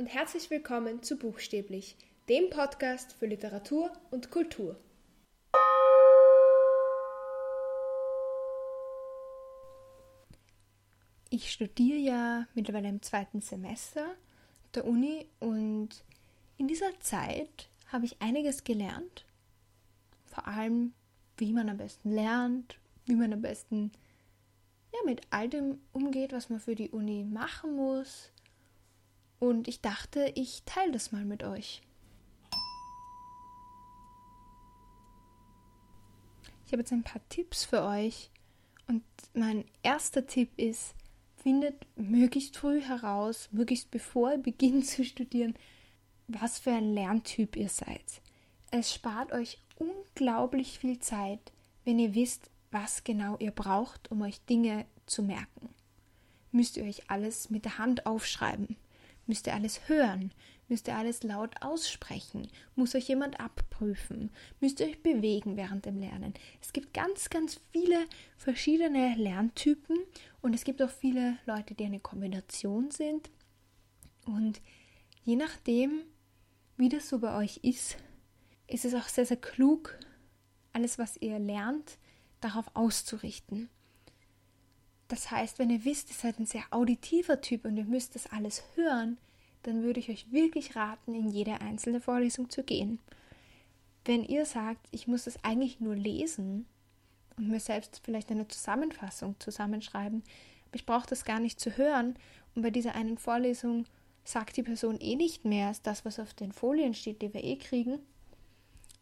und 0.00 0.06
herzlich 0.06 0.48
willkommen 0.48 1.02
zu 1.02 1.18
Buchstäblich, 1.18 1.94
dem 2.30 2.48
Podcast 2.48 3.12
für 3.12 3.26
Literatur 3.26 3.92
und 4.10 4.30
Kultur. 4.30 4.80
Ich 11.28 11.52
studiere 11.52 11.98
ja 11.98 12.46
mittlerweile 12.54 12.88
im 12.88 13.02
zweiten 13.02 13.42
Semester 13.42 14.06
der 14.74 14.86
Uni 14.86 15.26
und 15.38 15.90
in 16.56 16.66
dieser 16.66 16.98
Zeit 17.00 17.68
habe 17.92 18.06
ich 18.06 18.22
einiges 18.22 18.64
gelernt. 18.64 19.26
Vor 20.24 20.48
allem, 20.48 20.94
wie 21.36 21.52
man 21.52 21.68
am 21.68 21.76
besten 21.76 22.10
lernt, 22.10 22.78
wie 23.04 23.16
man 23.16 23.34
am 23.34 23.42
besten 23.42 23.92
ja, 24.94 25.00
mit 25.04 25.20
all 25.28 25.50
dem 25.50 25.78
umgeht, 25.92 26.32
was 26.32 26.48
man 26.48 26.58
für 26.58 26.74
die 26.74 26.88
Uni 26.88 27.22
machen 27.22 27.76
muss. 27.76 28.32
Und 29.40 29.68
ich 29.68 29.80
dachte, 29.80 30.32
ich 30.36 30.62
teile 30.64 30.92
das 30.92 31.12
mal 31.12 31.24
mit 31.24 31.42
euch. 31.42 31.82
Ich 36.66 36.72
habe 36.72 36.82
jetzt 36.82 36.92
ein 36.92 37.02
paar 37.02 37.26
Tipps 37.30 37.64
für 37.64 37.82
euch. 37.82 38.30
Und 38.86 39.02
mein 39.34 39.64
erster 39.82 40.26
Tipp 40.26 40.50
ist, 40.56 40.94
findet 41.36 41.86
möglichst 41.96 42.56
früh 42.56 42.80
heraus, 42.80 43.48
möglichst 43.50 43.90
bevor 43.90 44.32
ihr 44.32 44.38
beginnt 44.42 44.86
zu 44.86 45.04
studieren, 45.04 45.54
was 46.28 46.58
für 46.58 46.72
ein 46.72 46.94
Lerntyp 46.94 47.56
ihr 47.56 47.68
seid. 47.68 48.20
Es 48.70 48.94
spart 48.94 49.32
euch 49.32 49.58
unglaublich 49.76 50.78
viel 50.78 51.00
Zeit, 51.00 51.52
wenn 51.84 51.98
ihr 51.98 52.14
wisst, 52.14 52.50
was 52.70 53.02
genau 53.02 53.36
ihr 53.38 53.50
braucht, 53.50 54.10
um 54.10 54.22
euch 54.22 54.40
Dinge 54.42 54.86
zu 55.06 55.22
merken. 55.22 55.70
Müsst 56.52 56.76
ihr 56.76 56.84
euch 56.84 57.10
alles 57.10 57.50
mit 57.50 57.64
der 57.64 57.78
Hand 57.78 58.06
aufschreiben? 58.06 58.76
Müsst 59.30 59.46
ihr 59.46 59.54
alles 59.54 59.88
hören? 59.88 60.32
Müsst 60.66 60.88
ihr 60.88 60.96
alles 60.96 61.22
laut 61.22 61.62
aussprechen? 61.62 62.48
Muss 62.74 62.96
euch 62.96 63.06
jemand 63.06 63.38
abprüfen? 63.38 64.32
Müsst 64.58 64.80
ihr 64.80 64.88
euch 64.88 65.04
bewegen 65.04 65.56
während 65.56 65.86
dem 65.86 66.00
Lernen? 66.00 66.34
Es 66.60 66.72
gibt 66.72 66.92
ganz, 66.92 67.30
ganz 67.30 67.60
viele 67.70 68.06
verschiedene 68.36 69.14
Lerntypen 69.14 69.96
und 70.42 70.52
es 70.52 70.64
gibt 70.64 70.82
auch 70.82 70.90
viele 70.90 71.38
Leute, 71.46 71.76
die 71.76 71.84
eine 71.84 72.00
Kombination 72.00 72.90
sind. 72.90 73.30
Und 74.26 74.60
je 75.22 75.36
nachdem, 75.36 76.02
wie 76.76 76.88
das 76.88 77.08
so 77.08 77.20
bei 77.20 77.36
euch 77.36 77.58
ist, 77.58 77.98
ist 78.66 78.84
es 78.84 78.94
auch 78.94 79.06
sehr, 79.06 79.26
sehr 79.26 79.36
klug, 79.36 79.96
alles, 80.72 80.98
was 80.98 81.16
ihr 81.18 81.38
lernt, 81.38 81.98
darauf 82.40 82.66
auszurichten. 82.74 83.68
Das 85.10 85.32
heißt, 85.32 85.58
wenn 85.58 85.70
ihr 85.70 85.84
wisst, 85.84 86.08
ihr 86.08 86.14
seid 86.14 86.38
ein 86.38 86.46
sehr 86.46 86.62
auditiver 86.70 87.40
Typ 87.40 87.64
und 87.64 87.76
ihr 87.76 87.84
müsst 87.84 88.14
das 88.14 88.28
alles 88.28 88.62
hören, 88.76 89.18
dann 89.64 89.82
würde 89.82 89.98
ich 89.98 90.08
euch 90.08 90.30
wirklich 90.30 90.76
raten, 90.76 91.14
in 91.14 91.28
jede 91.28 91.60
einzelne 91.60 92.00
Vorlesung 92.00 92.48
zu 92.48 92.62
gehen. 92.62 93.00
Wenn 94.04 94.24
ihr 94.24 94.46
sagt, 94.46 94.86
ich 94.92 95.08
muss 95.08 95.24
das 95.24 95.42
eigentlich 95.42 95.80
nur 95.80 95.96
lesen 95.96 96.64
und 97.36 97.48
mir 97.48 97.58
selbst 97.58 98.00
vielleicht 98.04 98.30
eine 98.30 98.46
Zusammenfassung 98.46 99.34
zusammenschreiben, 99.40 100.22
aber 100.68 100.76
ich 100.76 100.86
brauche 100.86 101.08
das 101.08 101.24
gar 101.24 101.40
nicht 101.40 101.58
zu 101.58 101.76
hören 101.76 102.14
und 102.54 102.62
bei 102.62 102.70
dieser 102.70 102.94
einen 102.94 103.18
Vorlesung 103.18 103.86
sagt 104.22 104.56
die 104.56 104.62
Person 104.62 105.00
eh 105.00 105.16
nicht 105.16 105.44
mehr 105.44 105.66
als 105.66 105.82
das, 105.82 106.04
was 106.04 106.20
auf 106.20 106.34
den 106.34 106.52
Folien 106.52 106.94
steht, 106.94 107.20
die 107.20 107.34
wir 107.34 107.42
eh 107.42 107.56
kriegen, 107.56 107.98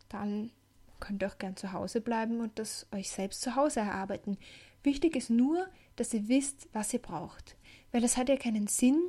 dann 0.09 0.53
könnt 1.01 1.23
ihr 1.23 1.29
auch 1.29 1.39
gern 1.39 1.57
zu 1.57 1.75
Hause 1.75 2.01
bleiben 2.01 2.41
und 2.41 2.59
das 2.59 2.87
euch 2.93 3.11
selbst 3.11 3.43
zu 3.43 3.57
Hause 3.57 3.81
erarbeiten. 3.81 4.39
Wichtig 4.83 5.17
ist 5.17 5.29
nur, 5.29 5.69
dass 6.01 6.15
ihr 6.15 6.29
wisst, 6.29 6.69
was 6.73 6.93
ihr 6.93 7.01
braucht. 7.01 7.57
Weil 7.93 8.05
es 8.05 8.17
hat 8.17 8.29
ja 8.29 8.37
keinen 8.37 8.67
Sinn, 8.67 9.01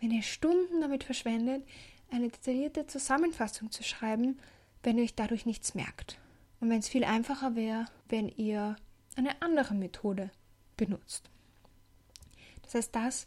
wenn 0.00 0.10
ihr 0.10 0.22
Stunden 0.22 0.80
damit 0.80 1.04
verschwendet, 1.04 1.66
eine 2.10 2.28
detaillierte 2.28 2.86
Zusammenfassung 2.86 3.70
zu 3.70 3.82
schreiben, 3.82 4.38
wenn 4.82 4.98
ihr 4.98 5.04
euch 5.04 5.14
dadurch 5.14 5.46
nichts 5.46 5.74
merkt. 5.74 6.18
Und 6.60 6.70
wenn 6.70 6.78
es 6.78 6.88
viel 6.88 7.04
einfacher 7.04 7.56
wäre, 7.56 7.86
wenn 8.08 8.28
ihr 8.28 8.76
eine 9.16 9.40
andere 9.42 9.74
Methode 9.74 10.30
benutzt. 10.76 11.30
Das 12.62 12.74
heißt, 12.74 12.94
das 12.94 13.26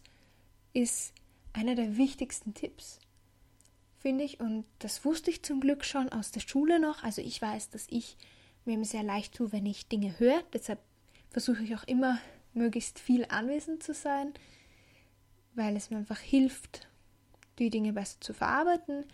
ist 0.73 1.13
einer 1.53 1.75
der 1.75 1.97
wichtigsten 1.97 2.53
Tipps 2.53 2.99
finde 4.07 4.23
ich. 4.23 4.39
Und 4.39 4.63
das 4.79 5.03
wusste 5.03 5.29
ich 5.29 5.43
zum 5.43 5.59
Glück 5.59 5.83
schon 5.83 6.09
aus 6.09 6.31
der 6.31 6.39
Schule 6.39 6.79
noch. 6.79 7.03
Also 7.03 7.21
ich 7.21 7.41
weiß, 7.41 7.71
dass 7.71 7.87
ich 7.89 8.15
mir 8.63 8.83
sehr 8.85 9.03
leicht 9.03 9.35
tue, 9.35 9.51
wenn 9.51 9.65
ich 9.65 9.89
Dinge 9.89 10.17
höre. 10.17 10.43
Deshalb 10.53 10.79
versuche 11.29 11.63
ich 11.63 11.75
auch 11.75 11.83
immer, 11.83 12.17
möglichst 12.57 12.99
viel 12.99 13.25
anwesend 13.29 13.83
zu 13.83 13.93
sein, 13.93 14.33
weil 15.55 15.75
es 15.75 15.89
mir 15.89 15.97
einfach 15.97 16.19
hilft, 16.19 16.87
die 17.59 17.69
Dinge 17.69 17.93
besser 17.93 18.19
zu 18.19 18.33
verarbeiten. 18.33 19.05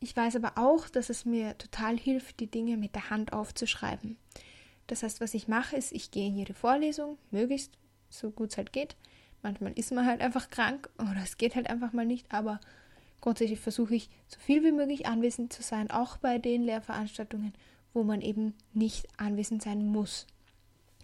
Ich 0.00 0.16
weiß 0.16 0.36
aber 0.36 0.52
auch, 0.56 0.88
dass 0.88 1.10
es 1.10 1.24
mir 1.24 1.56
total 1.58 1.96
hilft, 1.96 2.40
die 2.40 2.50
Dinge 2.50 2.76
mit 2.76 2.94
der 2.94 3.10
Hand 3.10 3.32
aufzuschreiben. 3.32 4.16
Das 4.86 5.02
heißt, 5.02 5.20
was 5.20 5.34
ich 5.34 5.48
mache, 5.48 5.76
ist, 5.76 5.92
ich 5.92 6.10
gehe 6.10 6.28
in 6.28 6.36
jede 6.36 6.54
Vorlesung, 6.54 7.18
möglichst 7.30 7.72
so 8.10 8.30
gut 8.30 8.50
es 8.50 8.56
halt 8.56 8.72
geht. 8.72 8.96
Manchmal 9.42 9.72
ist 9.72 9.92
man 9.92 10.06
halt 10.06 10.20
einfach 10.20 10.50
krank 10.50 10.90
oder 10.98 11.22
es 11.22 11.36
geht 11.36 11.54
halt 11.54 11.68
einfach 11.68 11.92
mal 11.92 12.06
nicht, 12.06 12.32
aber 12.32 12.60
Grundsätzlich 13.24 13.58
versuche 13.58 13.94
ich, 13.94 14.10
so 14.28 14.38
viel 14.38 14.62
wie 14.64 14.70
möglich 14.70 15.06
anwesend 15.06 15.50
zu 15.50 15.62
sein, 15.62 15.90
auch 15.90 16.18
bei 16.18 16.36
den 16.36 16.62
Lehrveranstaltungen, 16.62 17.54
wo 17.94 18.02
man 18.02 18.20
eben 18.20 18.52
nicht 18.74 19.08
anwesend 19.16 19.62
sein 19.62 19.86
muss. 19.86 20.26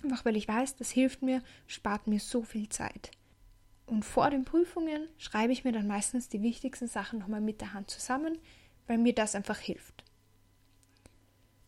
Einfach 0.02 0.24
weil 0.24 0.36
ich 0.36 0.48
weiß, 0.48 0.76
das 0.76 0.90
hilft 0.90 1.22
mir, 1.22 1.42
spart 1.66 2.06
mir 2.06 2.20
so 2.20 2.42
viel 2.42 2.68
Zeit. 2.68 3.10
Und 3.86 4.04
vor 4.04 4.30
den 4.30 4.44
Prüfungen 4.44 5.08
schreibe 5.18 5.52
ich 5.52 5.64
mir 5.64 5.72
dann 5.72 5.86
meistens 5.86 6.28
die 6.28 6.42
wichtigsten 6.42 6.86
Sachen 6.86 7.18
nochmal 7.18 7.40
mit 7.40 7.60
der 7.60 7.74
Hand 7.74 7.90
zusammen, 7.90 8.38
weil 8.86 8.98
mir 8.98 9.14
das 9.14 9.34
einfach 9.34 9.58
hilft. 9.58 10.04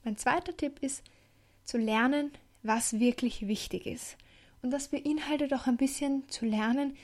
Mein 0.05 0.17
zweiter 0.17 0.57
Tipp 0.57 0.79
ist, 0.81 1.03
zu 1.65 1.79
lernen, 1.79 2.33
was 2.63 2.99
wirklich 2.99 3.47
wichtig 3.47 3.87
ist. 3.87 4.17
Und 4.63 4.71
das 4.71 4.89
beinhaltet 4.89 5.53
auch 5.53 5.67
ein 5.67 5.77
bisschen 5.77 6.29
zu 6.29 6.47
lernen, 6.47 6.97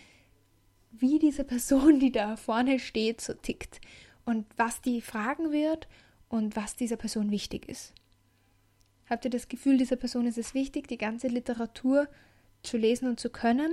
wie 0.92 1.18
diese 1.18 1.44
Person, 1.44 2.00
die 2.00 2.12
da 2.12 2.36
vorne 2.36 2.78
steht, 2.78 3.20
so 3.20 3.34
tickt 3.34 3.80
und 4.24 4.46
was 4.56 4.80
die 4.80 5.00
fragen 5.00 5.52
wird 5.52 5.88
und 6.28 6.56
was 6.56 6.76
dieser 6.76 6.96
Person 6.96 7.30
wichtig 7.30 7.68
ist. 7.68 7.92
Habt 9.08 9.24
ihr 9.24 9.30
das 9.30 9.48
Gefühl, 9.48 9.78
dieser 9.78 9.96
Person 9.96 10.26
ist 10.26 10.38
es 10.38 10.54
wichtig, 10.54 10.88
die 10.88 10.98
ganze 10.98 11.28
Literatur 11.28 12.08
zu 12.62 12.76
lesen 12.76 13.08
und 13.08 13.20
zu 13.20 13.30
können? 13.30 13.72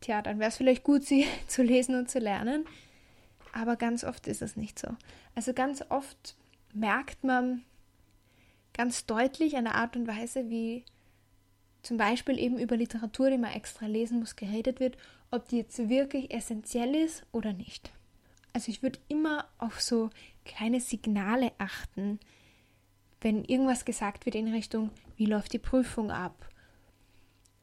Tja, 0.00 0.22
dann 0.22 0.38
wäre 0.38 0.48
es 0.48 0.56
vielleicht 0.56 0.84
gut, 0.84 1.04
sie 1.04 1.26
zu 1.46 1.62
lesen 1.62 1.94
und 1.94 2.10
zu 2.10 2.18
lernen. 2.18 2.64
Aber 3.52 3.76
ganz 3.76 4.04
oft 4.04 4.26
ist 4.28 4.42
es 4.42 4.56
nicht 4.56 4.78
so. 4.78 4.88
Also 5.34 5.52
ganz 5.52 5.82
oft 5.88 6.36
merkt 6.72 7.24
man 7.24 7.62
ganz 8.72 9.06
deutlich 9.06 9.56
an 9.56 9.64
der 9.64 9.74
Art 9.74 9.96
und 9.96 10.06
Weise, 10.06 10.48
wie 10.48 10.84
zum 11.82 11.96
Beispiel 11.96 12.38
eben 12.38 12.58
über 12.58 12.76
Literatur, 12.76 13.30
die 13.30 13.38
man 13.38 13.52
extra 13.52 13.86
lesen 13.86 14.20
muss, 14.20 14.36
geredet 14.36 14.78
wird 14.78 14.96
ob 15.30 15.48
die 15.48 15.58
jetzt 15.58 15.88
wirklich 15.88 16.32
essentiell 16.32 16.94
ist 16.94 17.24
oder 17.32 17.52
nicht. 17.52 17.90
Also 18.52 18.70
ich 18.70 18.82
würde 18.82 18.98
immer 19.08 19.46
auf 19.58 19.80
so 19.80 20.10
kleine 20.44 20.80
Signale 20.80 21.52
achten, 21.58 22.18
wenn 23.20 23.44
irgendwas 23.44 23.84
gesagt 23.84 24.26
wird 24.26 24.34
in 24.34 24.52
Richtung, 24.52 24.90
wie 25.16 25.26
läuft 25.26 25.52
die 25.52 25.58
Prüfung 25.58 26.10
ab? 26.10 26.48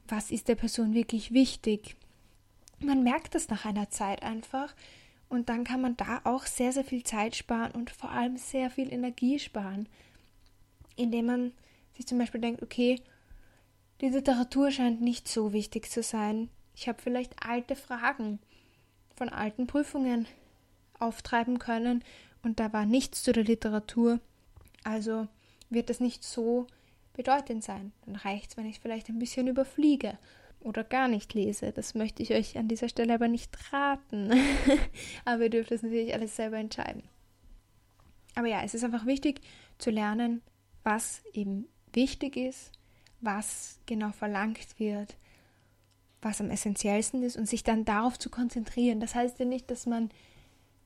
Was 0.08 0.32
ist 0.32 0.48
der 0.48 0.56
Person 0.56 0.94
wirklich 0.94 1.34
wichtig? 1.34 1.96
Man 2.80 3.04
merkt 3.04 3.36
das 3.36 3.50
nach 3.50 3.66
einer 3.66 3.90
Zeit 3.90 4.24
einfach 4.24 4.74
und 5.30 5.50
dann 5.50 5.64
kann 5.64 5.82
man 5.82 5.98
da 5.98 6.22
auch 6.24 6.46
sehr, 6.46 6.72
sehr 6.72 6.84
viel 6.84 7.04
Zeit 7.04 7.36
sparen 7.36 7.72
und 7.72 7.90
vor 7.90 8.12
allem 8.12 8.38
sehr 8.38 8.70
viel 8.70 8.94
Energie 8.94 9.40
sparen, 9.40 9.90
indem 10.96 11.26
man 11.26 11.52
sich 11.96 12.06
zum 12.06 12.20
Beispiel 12.20 12.42
denkt, 12.42 12.62
okay, 12.62 13.02
die 14.00 14.10
Literatur 14.10 14.70
scheint 14.70 15.02
nicht 15.02 15.28
so 15.28 15.54
wichtig 15.54 15.90
zu 15.90 16.04
sein. 16.04 16.50
Ich 16.76 16.88
habe 16.88 17.02
vielleicht 17.02 17.34
alte 17.44 17.76
Fragen 17.76 18.40
von 19.16 19.30
alten 19.30 19.66
Prüfungen 19.66 20.28
auftreiben 21.00 21.58
können 21.58 22.04
und 22.44 22.60
da 22.60 22.72
war 22.72 22.86
nichts 22.86 23.24
zu 23.24 23.34
der 23.34 23.44
Literatur. 23.44 24.20
Also 24.84 25.28
wird 25.70 25.90
das 25.90 26.00
nicht 26.00 26.24
so 26.24 26.68
bedeutend 27.14 27.64
sein. 27.64 27.92
Dann 28.06 28.16
reicht 28.16 28.52
es, 28.52 28.58
wenn 28.58 28.66
ich 28.66 28.80
vielleicht 28.80 29.10
ein 29.10 29.20
bisschen 29.20 29.48
überfliege 29.48 30.18
oder 30.60 30.84
gar 30.84 31.08
nicht 31.08 31.34
lese. 31.34 31.72
Das 31.72 31.96
möchte 31.96 32.24
ich 32.24 32.34
euch 32.34 32.58
an 32.58 32.68
dieser 32.68 32.90
Stelle 32.90 33.14
aber 33.14 33.28
nicht 33.28 33.58
raten. 33.74 34.32
aber 35.26 35.44
ihr 35.44 35.50
dürft 35.50 35.72
das 35.72 35.84
natürlich 35.84 36.14
alles 36.14 36.36
selber 36.36 36.58
entscheiden. 36.58 37.04
Aber 38.36 38.48
ja, 38.48 38.62
es 38.64 38.74
ist 38.74 38.84
einfach 38.84 39.06
wichtig 39.06 39.42
zu 39.80 39.90
lernen, 39.90 40.42
was 40.84 41.24
eben 41.34 41.68
wichtig 41.94 42.38
ist, 42.38 42.72
was 43.20 43.80
genau 43.88 44.12
verlangt 44.12 44.80
wird, 44.80 45.18
was 46.22 46.40
am 46.40 46.52
essentiellsten 46.52 47.24
ist 47.24 47.36
und 47.38 47.48
sich 47.48 47.64
dann 47.64 47.86
darauf 47.86 48.20
zu 48.20 48.30
konzentrieren. 48.30 49.00
Das 49.00 49.16
heißt 49.16 49.40
ja 49.40 49.46
nicht, 49.46 49.72
dass 49.72 49.86
man 49.86 50.10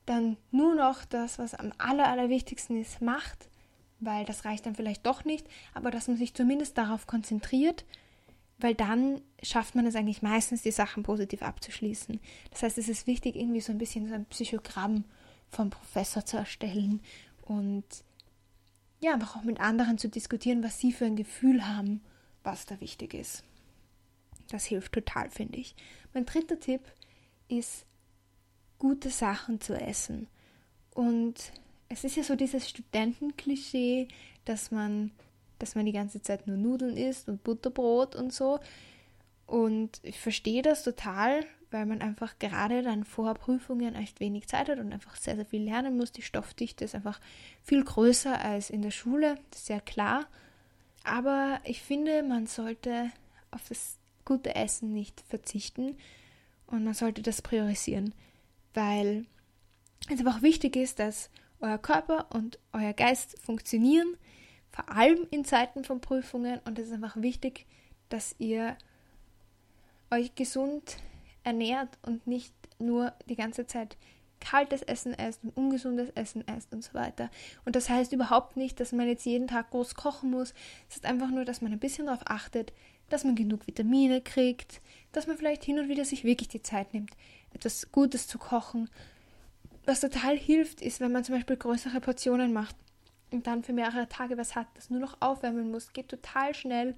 dann 0.05 0.37
nur 0.51 0.75
noch 0.75 1.05
das, 1.05 1.39
was 1.39 1.53
am 1.53 1.73
aller, 1.77 2.07
allerwichtigsten 2.07 2.79
ist, 2.79 3.01
macht, 3.01 3.49
weil 4.01 4.25
das 4.25 4.45
reicht 4.45 4.65
dann 4.65 4.75
vielleicht 4.75 5.05
doch 5.05 5.23
nicht, 5.23 5.47
aber 5.73 5.91
dass 5.91 6.07
man 6.07 6.17
sich 6.17 6.33
zumindest 6.33 6.77
darauf 6.77 7.07
konzentriert, 7.07 7.85
weil 8.57 8.75
dann 8.75 9.21
schafft 9.41 9.75
man 9.75 9.85
es 9.85 9.95
eigentlich 9.95 10.21
meistens, 10.21 10.61
die 10.61 10.71
Sachen 10.71 11.03
positiv 11.03 11.41
abzuschließen. 11.41 12.19
Das 12.51 12.63
heißt, 12.63 12.77
es 12.77 12.89
ist 12.89 13.07
wichtig, 13.07 13.35
irgendwie 13.35 13.61
so 13.61 13.71
ein 13.71 13.77
bisschen 13.77 14.07
so 14.07 14.13
ein 14.13 14.25
Psychogramm 14.25 15.05
vom 15.49 15.69
Professor 15.69 16.25
zu 16.25 16.37
erstellen 16.37 17.01
und 17.43 17.85
ja, 18.99 19.13
einfach 19.13 19.35
auch 19.35 19.43
mit 19.43 19.59
anderen 19.59 19.97
zu 19.97 20.09
diskutieren, 20.09 20.63
was 20.63 20.79
sie 20.79 20.91
für 20.91 21.05
ein 21.05 21.15
Gefühl 21.15 21.67
haben, 21.67 22.01
was 22.43 22.65
da 22.65 22.79
wichtig 22.79 23.13
ist. 23.13 23.43
Das 24.49 24.65
hilft 24.65 24.93
total, 24.93 25.29
finde 25.29 25.57
ich. 25.57 25.75
Mein 26.13 26.25
dritter 26.25 26.59
Tipp 26.59 26.81
ist, 27.47 27.85
gute 28.77 29.09
Sachen 29.09 29.59
zu 29.59 29.73
essen. 29.73 30.27
Und 30.93 31.51
es 31.91 32.03
ist 32.05 32.15
ja 32.15 32.23
so 32.23 32.35
dieses 32.35 32.69
Studentenklischee, 32.69 34.07
dass 34.45 34.71
man, 34.71 35.11
dass 35.59 35.75
man 35.75 35.85
die 35.85 35.91
ganze 35.91 36.21
Zeit 36.21 36.47
nur 36.47 36.57
Nudeln 36.57 36.95
isst 36.95 37.27
und 37.27 37.43
Butterbrot 37.43 38.15
und 38.15 38.33
so. 38.33 38.59
Und 39.45 39.99
ich 40.03 40.17
verstehe 40.17 40.61
das 40.61 40.83
total, 40.83 41.45
weil 41.69 41.85
man 41.85 42.01
einfach 42.01 42.39
gerade 42.39 42.81
dann 42.81 43.03
vor 43.03 43.33
Prüfungen 43.33 43.95
echt 43.95 44.21
wenig 44.21 44.47
Zeit 44.47 44.69
hat 44.69 44.79
und 44.79 44.93
einfach 44.93 45.17
sehr, 45.17 45.35
sehr 45.35 45.45
viel 45.45 45.63
lernen 45.63 45.97
muss. 45.97 46.13
Die 46.13 46.21
Stoffdichte 46.21 46.85
ist 46.85 46.95
einfach 46.95 47.19
viel 47.61 47.83
größer 47.83 48.39
als 48.39 48.69
in 48.69 48.81
der 48.81 48.91
Schule, 48.91 49.35
das 49.51 49.63
ist 49.63 49.69
ja 49.69 49.81
klar. 49.81 50.27
Aber 51.03 51.59
ich 51.65 51.81
finde, 51.81 52.23
man 52.23 52.47
sollte 52.47 53.11
auf 53.49 53.67
das 53.67 53.97
gute 54.23 54.55
Essen 54.55 54.93
nicht 54.93 55.21
verzichten 55.27 55.97
und 56.67 56.85
man 56.85 56.93
sollte 56.93 57.21
das 57.21 57.41
priorisieren, 57.41 58.13
weil 58.73 59.25
es 60.09 60.19
einfach 60.19 60.41
wichtig 60.41 60.77
ist, 60.77 60.99
dass 60.99 61.29
euer 61.61 61.77
Körper 61.77 62.27
und 62.33 62.59
euer 62.73 62.93
Geist 62.93 63.39
funktionieren, 63.41 64.17
vor 64.71 64.89
allem 64.89 65.27
in 65.31 65.45
Zeiten 65.45 65.83
von 65.83 66.01
Prüfungen 66.01 66.59
und 66.65 66.79
es 66.79 66.87
ist 66.87 66.93
einfach 66.93 67.17
wichtig, 67.17 67.65
dass 68.09 68.35
ihr 68.39 68.77
euch 70.09 70.35
gesund 70.35 70.97
ernährt 71.43 71.97
und 72.03 72.27
nicht 72.27 72.53
nur 72.79 73.13
die 73.27 73.35
ganze 73.35 73.65
Zeit 73.67 73.97
kaltes 74.39 74.81
Essen 74.81 75.13
esst 75.13 75.43
und 75.43 75.55
ungesundes 75.55 76.09
Essen 76.15 76.45
esst 76.47 76.73
und 76.73 76.83
so 76.83 76.93
weiter. 76.93 77.29
Und 77.63 77.75
das 77.75 77.89
heißt 77.89 78.11
überhaupt 78.11 78.57
nicht, 78.57 78.79
dass 78.79 78.91
man 78.91 79.07
jetzt 79.07 79.25
jeden 79.25 79.47
Tag 79.47 79.69
groß 79.69 79.95
kochen 79.95 80.31
muss. 80.31 80.53
Es 80.89 80.97
ist 80.97 81.05
einfach 81.05 81.29
nur, 81.29 81.45
dass 81.45 81.61
man 81.61 81.71
ein 81.71 81.79
bisschen 81.79 82.07
darauf 82.07 82.23
achtet, 82.25 82.73
dass 83.09 83.23
man 83.23 83.35
genug 83.35 83.67
Vitamine 83.67 84.21
kriegt, 84.21 84.81
dass 85.11 85.27
man 85.27 85.37
vielleicht 85.37 85.63
hin 85.63 85.79
und 85.79 85.89
wieder 85.89 86.05
sich 86.05 86.23
wirklich 86.23 86.47
die 86.47 86.63
Zeit 86.63 86.93
nimmt, 86.93 87.11
etwas 87.53 87.91
Gutes 87.91 88.27
zu 88.27 88.37
kochen. 88.39 88.89
Was 89.85 90.01
total 90.01 90.37
hilft, 90.37 90.81
ist, 90.81 90.99
wenn 90.99 91.11
man 91.11 91.23
zum 91.23 91.35
Beispiel 91.35 91.57
größere 91.57 92.01
Portionen 92.01 92.53
macht 92.53 92.75
und 93.31 93.47
dann 93.47 93.63
für 93.63 93.73
mehrere 93.73 94.07
Tage 94.07 94.37
was 94.37 94.55
hat, 94.55 94.67
das 94.75 94.89
nur 94.89 94.99
noch 94.99 95.17
aufwärmen 95.21 95.71
muss, 95.71 95.93
geht 95.93 96.09
total 96.09 96.53
schnell 96.53 96.95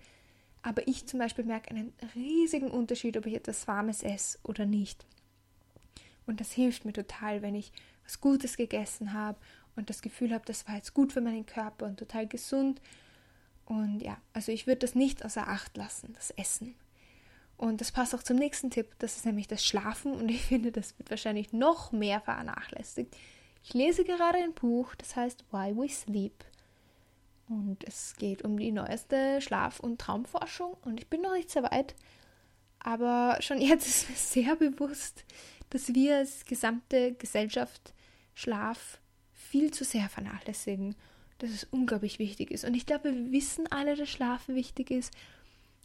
aber 0.63 0.87
ich 0.87 1.05
zum 1.05 1.19
Beispiel 1.19 1.43
merke 1.43 1.69
einen 1.69 1.93
riesigen 2.15 2.71
Unterschied, 2.71 3.17
ob 3.17 3.25
ich 3.25 3.35
etwas 3.35 3.67
Warmes 3.67 4.01
esse 4.01 4.39
oder 4.43 4.65
nicht. 4.65 5.05
Und 6.25 6.39
das 6.39 6.53
hilft 6.53 6.85
mir 6.85 6.93
total, 6.93 7.41
wenn 7.41 7.53
ich 7.53 7.73
was 8.05 8.21
Gutes 8.21 8.55
gegessen 8.55 9.13
habe 9.13 9.37
und 9.75 9.89
das 9.89 10.01
Gefühl 10.01 10.33
habe, 10.33 10.45
das 10.45 10.65
war 10.67 10.75
jetzt 10.75 10.93
gut 10.93 11.11
für 11.11 11.21
meinen 11.21 11.45
Körper 11.45 11.85
und 11.85 11.99
total 11.99 12.27
gesund. 12.27 12.81
Und 13.65 13.99
ja, 13.99 14.17
also 14.31 14.53
ich 14.53 14.65
würde 14.65 14.79
das 14.79 14.95
nicht 14.95 15.25
außer 15.25 15.47
Acht 15.47 15.75
lassen, 15.75 16.13
das 16.13 16.31
Essen. 16.31 16.75
Und 17.63 17.79
das 17.79 17.93
passt 17.93 18.13
auch 18.13 18.23
zum 18.23 18.35
nächsten 18.35 18.71
Tipp, 18.71 18.87
das 18.99 19.15
ist 19.15 19.25
nämlich 19.25 19.47
das 19.47 19.63
Schlafen 19.63 20.11
und 20.15 20.27
ich 20.27 20.41
finde, 20.47 20.73
das 20.73 20.99
wird 20.99 21.09
wahrscheinlich 21.09 21.53
noch 21.53 21.93
mehr 21.93 22.19
vernachlässigt. 22.19 23.15
Ich 23.63 23.73
lese 23.73 24.03
gerade 24.03 24.39
ein 24.39 24.53
Buch, 24.53 24.93
das 24.95 25.15
heißt 25.15 25.45
Why 25.49 25.73
We 25.73 25.87
Sleep. 25.87 26.43
Und 27.47 27.85
es 27.85 28.17
geht 28.17 28.43
um 28.43 28.59
die 28.59 28.73
neueste 28.73 29.39
Schlaf- 29.39 29.79
und 29.79 30.01
Traumforschung. 30.01 30.75
Und 30.83 30.99
ich 30.99 31.07
bin 31.07 31.21
noch 31.21 31.31
nicht 31.31 31.51
sehr 31.51 31.63
weit. 31.63 31.95
Aber 32.79 33.37
schon 33.39 33.61
jetzt 33.61 33.87
ist 33.87 34.09
mir 34.09 34.17
sehr 34.17 34.57
bewusst, 34.57 35.23
dass 35.69 35.93
wir 35.93 36.17
als 36.17 36.43
gesamte 36.43 37.13
Gesellschaft 37.13 37.93
Schlaf 38.33 38.99
viel 39.31 39.71
zu 39.71 39.85
sehr 39.85 40.09
vernachlässigen. 40.09 40.95
Dass 41.37 41.51
es 41.51 41.63
unglaublich 41.71 42.19
wichtig 42.19 42.51
ist. 42.51 42.65
Und 42.65 42.73
ich 42.73 42.85
glaube, 42.85 43.13
wir 43.13 43.31
wissen 43.31 43.71
alle, 43.71 43.95
dass 43.95 44.09
Schlafen 44.09 44.53
wichtig 44.53 44.91
ist. 44.91 45.13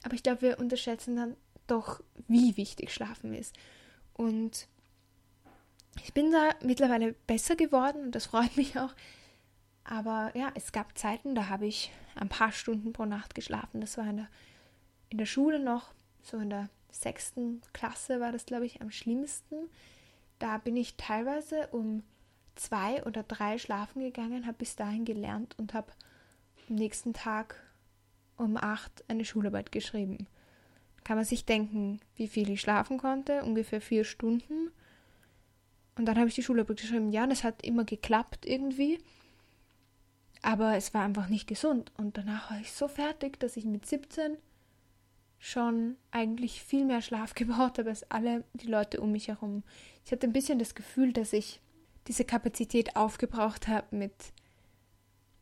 Aber 0.03 0.15
ich 0.15 0.23
glaube, 0.23 0.43
wir 0.43 0.59
unterschätzen 0.59 1.17
dann 1.17 1.37
doch, 1.71 2.03
wie 2.27 2.57
wichtig 2.57 2.93
Schlafen 2.93 3.35
ist. 3.35 3.55
Und 4.15 4.69
ich 6.03 6.13
bin 6.13 6.33
da 6.33 6.51
mittlerweile 6.63 7.13
besser 7.27 7.57
geworden 7.57 8.03
und 8.03 8.15
das 8.15 8.27
freut 8.27 8.57
mich 8.57 8.79
auch. 8.79 8.95
Aber 9.85 10.33
ja, 10.35 10.51
es 10.55 10.73
gab 10.73 10.99
Zeiten, 10.99 11.35
da 11.35 11.49
habe 11.49 11.67
ich 11.67 11.91
ein 12.15 12.29
paar 12.29 12.53
Stunden 12.53 12.93
pro 12.93 13.05
Nacht 13.05 13.35
geschlafen. 13.35 13.81
Das 13.81 13.97
war 13.97 14.09
in 14.09 14.19
der, 14.19 14.29
in 15.09 15.19
der 15.19 15.27
Schule 15.27 15.59
noch, 15.59 15.95
so 16.23 16.37
in 16.39 16.51
der 16.51 16.69
sechsten 16.91 17.63
Klasse 17.73 18.21
war 18.21 18.33
das, 18.33 18.45
glaube 18.45 18.67
ich, 18.67 18.83
am 18.83 18.91
schlimmsten. 18.91 19.69
Da 20.39 20.59
bin 20.59 20.77
ich 20.77 20.97
teilweise 20.97 21.69
um 21.69 22.03
zwei 22.55 23.03
oder 23.05 23.23
drei 23.23 23.59
schlafen 23.59 24.03
gegangen, 24.03 24.47
habe 24.47 24.59
bis 24.59 24.77
dahin 24.77 25.05
gelernt 25.05 25.59
und 25.59 25.75
habe 25.75 25.93
am 26.69 26.75
nächsten 26.75 27.15
Tag 27.15 27.57
um 28.37 28.57
acht 28.57 29.05
eine 29.09 29.25
Schularbeit 29.25 29.73
geschrieben. 29.73 30.27
Kann 31.09 31.17
man 31.17 31.25
sich 31.25 31.47
denken, 31.47 32.01
wie 32.17 32.29
viel 32.29 32.51
ich 32.51 32.61
schlafen 32.61 32.99
konnte? 32.99 33.43
Ungefähr 33.43 33.81
vier 33.81 34.05
Stunden. 34.05 34.71
Und 35.97 36.05
dann 36.05 36.19
habe 36.19 36.29
ich 36.29 36.35
die 36.35 36.43
Schularbeit 36.43 36.83
geschrieben. 36.83 37.13
Ja, 37.13 37.27
das 37.27 37.45
hat 37.45 37.65
immer 37.65 37.85
geklappt 37.85 38.45
irgendwie. 38.45 38.99
Aber 40.43 40.77
es 40.77 40.93
war 40.93 41.05
einfach 41.05 41.31
nicht 41.31 41.47
gesund. 41.47 41.93
Und 41.97 42.19
danach 42.19 42.51
war 42.51 42.61
ich 42.61 42.73
so 42.73 42.89
fertig, 42.89 43.41
dass 43.41 43.57
ich 43.57 43.65
mit 43.65 43.87
17 43.87 44.37
schon 45.39 45.97
eigentlich 46.11 46.63
viel 46.63 46.85
mehr 46.85 47.01
Schlaf 47.01 47.35
gebraucht 47.35 47.79
habe 47.79 47.89
als 47.89 48.11
alle 48.11 48.45
die 48.53 48.67
Leute 48.67 49.01
um 49.01 49.11
mich 49.11 49.29
herum. 49.29 49.63
Ich 50.05 50.13
hatte 50.13 50.27
ein 50.27 50.35
bisschen 50.35 50.59
das 50.59 50.75
Gefühl, 50.75 51.15
dass 51.15 51.33
ich 51.33 51.63
diese 52.07 52.27
Kapazität 52.27 52.97
aufgebraucht 52.97 53.67
habe 53.67 53.97
mit, 53.97 54.13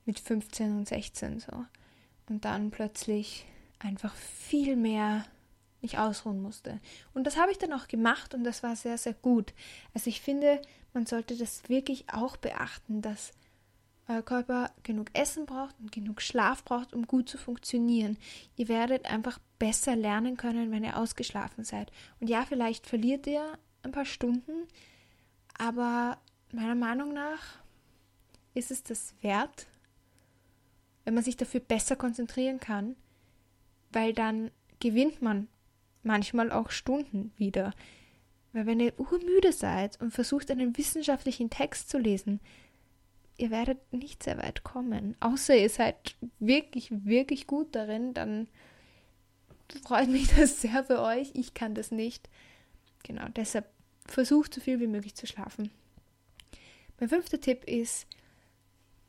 mit 0.05 0.21
15 0.21 0.77
und 0.77 0.87
16 0.87 1.41
so. 1.41 1.65
Und 2.29 2.45
dann 2.45 2.71
plötzlich 2.71 3.47
einfach 3.81 4.15
viel 4.15 4.77
mehr 4.77 5.25
mich 5.87 5.99
ausruhen 5.99 6.43
musste. 6.43 6.81
Und 7.15 7.25
das 7.25 7.37
habe 7.37 7.53
ich 7.53 7.59
dann 7.59 7.73
auch 7.73 7.87
gemacht 7.87 8.35
und 8.35 8.43
das 8.43 8.65
war 8.65 8.75
sehr, 8.75 8.99
sehr 8.99 9.15
gut. 9.15 9.55
Also 9.95 10.11
ich 10.11 10.21
finde, 10.21 10.61
man 10.93 11.07
sollte 11.07 11.37
das 11.37 11.69
wirklich 11.69 12.07
auch 12.13 12.37
beachten, 12.37 13.03
dass 13.03 13.31
euer 14.09 14.23
Körper 14.23 14.71
genug 14.83 15.09
Essen 15.15 15.47
braucht 15.47 15.77
und 15.79 15.93
genug 15.93 16.21
Schlaf 16.23 16.65
braucht, 16.65 16.93
um 16.93 17.07
gut 17.07 17.29
zu 17.29 17.39
funktionieren. 17.39 18.17
Ihr 18.57 18.69
werdet 18.69 19.07
einfach 19.07 19.39
besser 19.61 19.95
lernen 19.95 20.37
können, 20.37 20.73
wenn 20.73 20.85
ihr 20.85 20.97
ausgeschlafen 20.97 21.65
seid. 21.65 21.93
Und 22.21 22.29
ja, 22.29 22.45
vielleicht 22.45 22.87
verliert 22.87 23.27
ihr 23.27 23.59
ein 23.83 23.93
paar 23.93 24.05
Stunden, 24.05 24.67
aber 25.57 26.19
meiner 26.53 26.75
Meinung 26.75 27.13
nach 27.13 27.61
ist 28.55 28.71
es 28.71 28.83
das 28.83 29.15
wert, 29.23 29.67
wenn 31.05 31.15
man 31.15 31.25
sich 31.25 31.37
dafür 31.37 31.61
besser 31.61 31.95
konzentrieren 31.95 32.59
kann, 32.59 32.97
weil 33.93 34.13
dann 34.13 34.51
gewinnt 34.81 35.23
man 35.23 35.49
manchmal 36.07 36.51
auch 36.51 36.71
Stunden 36.71 37.33
wieder. 37.37 37.75
Weil 38.53 38.67
wenn 38.67 38.81
ihr 38.81 38.99
urmüde 38.99 39.53
seid 39.53 40.01
und 40.01 40.13
versucht, 40.13 40.51
einen 40.51 40.77
wissenschaftlichen 40.79 41.51
Text 41.51 41.91
zu 41.91 41.99
lesen, 41.99 42.41
ihr 43.37 43.51
werdet 43.51 43.93
nicht 43.93 44.23
sehr 44.23 44.39
weit 44.39 44.65
kommen. 44.65 45.15
Außer 45.21 45.55
ihr 45.55 45.69
seid 45.69 46.17
wirklich, 46.39 46.89
wirklich 46.91 47.47
gut 47.47 47.75
darin, 47.75 48.15
dann 48.15 48.49
freut 49.85 50.09
mich 50.09 50.35
das 50.35 50.63
sehr 50.63 50.85
für 50.85 51.03
euch. 51.03 51.33
Ich 51.35 51.53
kann 51.53 51.75
das 51.75 51.91
nicht. 51.91 52.31
Genau, 53.03 53.27
deshalb 53.37 53.67
versucht 54.07 54.55
so 54.55 54.61
viel 54.61 54.81
wie 54.81 54.87
möglich 54.87 55.15
zu 55.15 55.27
schlafen. 55.27 55.71
Mein 56.99 57.11
fünfter 57.11 57.41
Tipp 57.41 57.65
ist, 57.65 58.07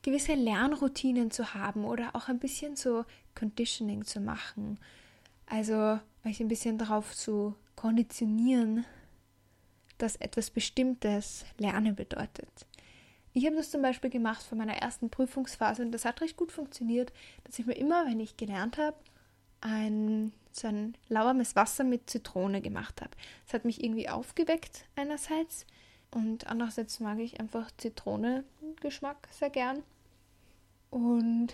gewisse 0.01 0.33
Lernroutinen 0.33 1.31
zu 1.31 1.53
haben 1.53 1.85
oder 1.85 2.15
auch 2.15 2.27
ein 2.27 2.39
bisschen 2.39 2.75
so 2.75 3.05
Conditioning 3.35 4.03
zu 4.03 4.19
machen. 4.19 4.77
Also 5.45 5.99
euch 6.27 6.39
ein 6.39 6.47
bisschen 6.47 6.77
darauf 6.77 7.15
zu 7.15 7.55
konditionieren, 7.75 8.85
dass 9.97 10.15
etwas 10.17 10.49
Bestimmtes 10.51 11.45
Lernen 11.57 11.95
bedeutet. 11.95 12.49
Ich 13.33 13.45
habe 13.45 13.55
das 13.55 13.71
zum 13.71 13.81
Beispiel 13.81 14.09
gemacht 14.09 14.41
vor 14.43 14.57
meiner 14.57 14.75
ersten 14.75 15.09
Prüfungsphase 15.09 15.83
und 15.83 15.91
das 15.91 16.05
hat 16.05 16.21
recht 16.21 16.37
gut 16.37 16.51
funktioniert, 16.51 17.13
dass 17.43 17.59
ich 17.59 17.65
mir 17.65 17.75
immer, 17.75 18.05
wenn 18.05 18.19
ich 18.19 18.37
gelernt 18.37 18.77
habe, 18.77 18.97
ein, 19.61 20.33
so 20.51 20.67
ein 20.67 20.95
lauwarmes 21.07 21.55
Wasser 21.55 21.83
mit 21.83 22.09
Zitrone 22.09 22.61
gemacht 22.61 23.01
habe. 23.01 23.11
Das 23.45 23.53
hat 23.53 23.65
mich 23.65 23.83
irgendwie 23.83 24.09
aufgeweckt 24.09 24.85
einerseits 24.95 25.65
und 26.11 26.47
andererseits 26.47 26.99
mag 26.99 27.19
ich 27.19 27.39
einfach 27.39 27.69
Zitrone-Geschmack 27.77 29.27
sehr 29.31 29.49
gern. 29.49 29.83
Und 30.89 31.53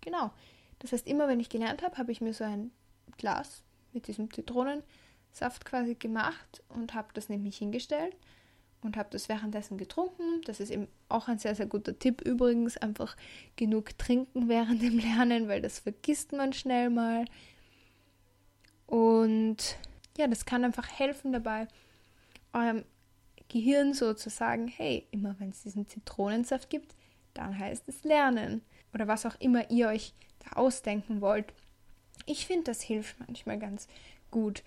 genau, 0.00 0.30
das 0.78 0.92
heißt, 0.92 1.06
immer 1.06 1.28
wenn 1.28 1.40
ich 1.40 1.48
gelernt 1.48 1.82
habe, 1.82 1.96
habe 1.98 2.12
ich 2.12 2.20
mir 2.20 2.34
so 2.34 2.44
ein 2.44 2.70
Glas 3.16 3.64
mit 3.92 4.06
diesem 4.06 4.32
Zitronensaft 4.32 5.64
quasi 5.64 5.94
gemacht 5.94 6.62
und 6.68 6.94
habe 6.94 7.08
das 7.14 7.28
nämlich 7.28 7.58
hingestellt 7.58 8.16
und 8.82 8.96
habe 8.96 9.08
das 9.10 9.28
währenddessen 9.28 9.78
getrunken. 9.78 10.40
Das 10.44 10.60
ist 10.60 10.70
eben 10.70 10.88
auch 11.08 11.28
ein 11.28 11.38
sehr, 11.38 11.54
sehr 11.54 11.66
guter 11.66 11.98
Tipp 11.98 12.22
übrigens. 12.22 12.76
Einfach 12.76 13.16
genug 13.56 13.96
trinken 13.98 14.48
während 14.48 14.82
dem 14.82 14.98
Lernen, 14.98 15.48
weil 15.48 15.60
das 15.60 15.80
vergisst 15.80 16.32
man 16.32 16.52
schnell 16.52 16.90
mal. 16.90 17.24
Und 18.86 19.76
ja, 20.16 20.26
das 20.26 20.44
kann 20.44 20.64
einfach 20.64 20.88
helfen 20.88 21.32
dabei, 21.32 21.68
eurem 22.52 22.84
Gehirn 23.48 23.94
so 23.94 24.14
zu 24.14 24.30
sagen, 24.30 24.68
hey, 24.68 25.06
immer 25.10 25.34
wenn 25.38 25.50
es 25.50 25.62
diesen 25.62 25.88
Zitronensaft 25.88 26.70
gibt, 26.70 26.94
dann 27.34 27.58
heißt 27.58 27.88
es 27.88 28.04
lernen. 28.04 28.62
Oder 28.94 29.06
was 29.08 29.26
auch 29.26 29.36
immer 29.40 29.70
ihr 29.70 29.88
euch 29.88 30.14
da 30.40 30.56
ausdenken 30.56 31.20
wollt. 31.20 31.52
Ich 32.26 32.46
finde, 32.46 32.64
das 32.64 32.82
hilft 32.82 33.18
manchmal 33.20 33.58
ganz 33.58 33.88
gut. 34.30 34.62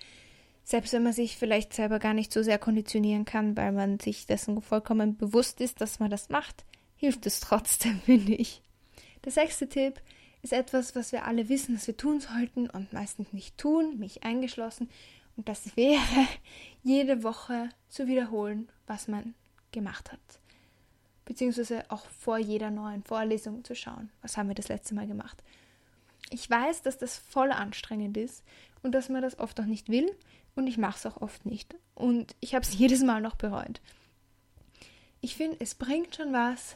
Selbst 0.63 0.93
wenn 0.93 1.03
man 1.03 1.13
sich 1.13 1.37
vielleicht 1.37 1.73
selber 1.73 1.99
gar 1.99 2.13
nicht 2.13 2.31
so 2.31 2.41
sehr 2.41 2.57
konditionieren 2.57 3.25
kann, 3.25 3.57
weil 3.57 3.71
man 3.71 3.99
sich 3.99 4.25
dessen 4.25 4.61
vollkommen 4.61 5.17
bewusst 5.17 5.59
ist, 5.59 5.81
dass 5.81 5.99
man 5.99 6.09
das 6.09 6.29
macht, 6.29 6.63
hilft 6.95 7.25
es 7.25 7.39
trotzdem, 7.41 7.99
finde 8.05 8.33
ich. 8.33 8.61
Der 9.25 9.31
sechste 9.31 9.67
Tipp 9.67 10.01
ist 10.41 10.53
etwas, 10.53 10.95
was 10.95 11.11
wir 11.11 11.25
alle 11.25 11.49
wissen, 11.49 11.75
dass 11.75 11.87
wir 11.87 11.97
tun 11.97 12.19
sollten 12.19 12.69
und 12.69 12.93
meistens 12.93 13.33
nicht 13.33 13.57
tun, 13.57 13.97
mich 13.99 14.23
eingeschlossen. 14.23 14.89
Und 15.35 15.49
das 15.49 15.75
wäre, 15.75 16.27
jede 16.83 17.23
Woche 17.23 17.69
zu 17.89 18.07
wiederholen, 18.07 18.69
was 18.87 19.07
man 19.07 19.33
gemacht 19.71 20.11
hat. 20.11 20.19
Beziehungsweise 21.25 21.89
auch 21.89 22.05
vor 22.05 22.37
jeder 22.37 22.69
neuen 22.69 23.03
Vorlesung 23.03 23.63
zu 23.63 23.75
schauen, 23.75 24.09
was 24.21 24.35
haben 24.35 24.49
wir 24.49 24.55
das 24.55 24.67
letzte 24.67 24.93
Mal 24.93 25.07
gemacht. 25.07 25.41
Ich 26.29 26.49
weiß, 26.49 26.81
dass 26.81 26.97
das 26.97 27.17
voll 27.17 27.51
anstrengend 27.51 28.17
ist 28.17 28.43
und 28.81 28.93
dass 28.93 29.09
man 29.09 29.21
das 29.21 29.39
oft 29.39 29.59
auch 29.59 29.65
nicht 29.65 29.89
will 29.89 30.11
und 30.55 30.67
ich 30.67 30.77
mache 30.77 30.97
es 30.97 31.05
auch 31.05 31.21
oft 31.21 31.45
nicht. 31.45 31.75
Und 31.95 32.35
ich 32.39 32.55
habe 32.55 32.65
es 32.65 32.73
jedes 32.77 33.03
Mal 33.03 33.21
noch 33.21 33.35
bereut. 33.35 33.81
Ich 35.21 35.35
finde, 35.35 35.57
es 35.59 35.75
bringt 35.75 36.15
schon 36.15 36.33
was, 36.33 36.75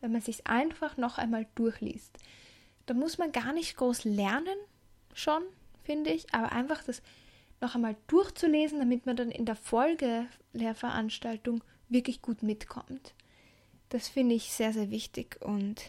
wenn 0.00 0.12
man 0.12 0.20
sich 0.20 0.46
einfach 0.46 0.96
noch 0.96 1.18
einmal 1.18 1.46
durchliest. 1.54 2.16
Da 2.86 2.94
muss 2.94 3.18
man 3.18 3.32
gar 3.32 3.52
nicht 3.52 3.76
groß 3.76 4.04
lernen, 4.04 4.56
schon, 5.14 5.42
finde 5.82 6.10
ich, 6.10 6.32
aber 6.34 6.52
einfach 6.52 6.82
das 6.82 7.02
noch 7.60 7.74
einmal 7.74 7.96
durchzulesen, 8.08 8.78
damit 8.78 9.06
man 9.06 9.16
dann 9.16 9.30
in 9.30 9.46
der 9.46 9.56
Folge 9.56 10.26
Lehrveranstaltung 10.52 11.62
wirklich 11.88 12.20
gut 12.20 12.42
mitkommt. 12.42 13.14
Das 13.88 14.08
finde 14.08 14.34
ich 14.34 14.50
sehr, 14.50 14.72
sehr 14.72 14.90
wichtig 14.90 15.40
und 15.40 15.82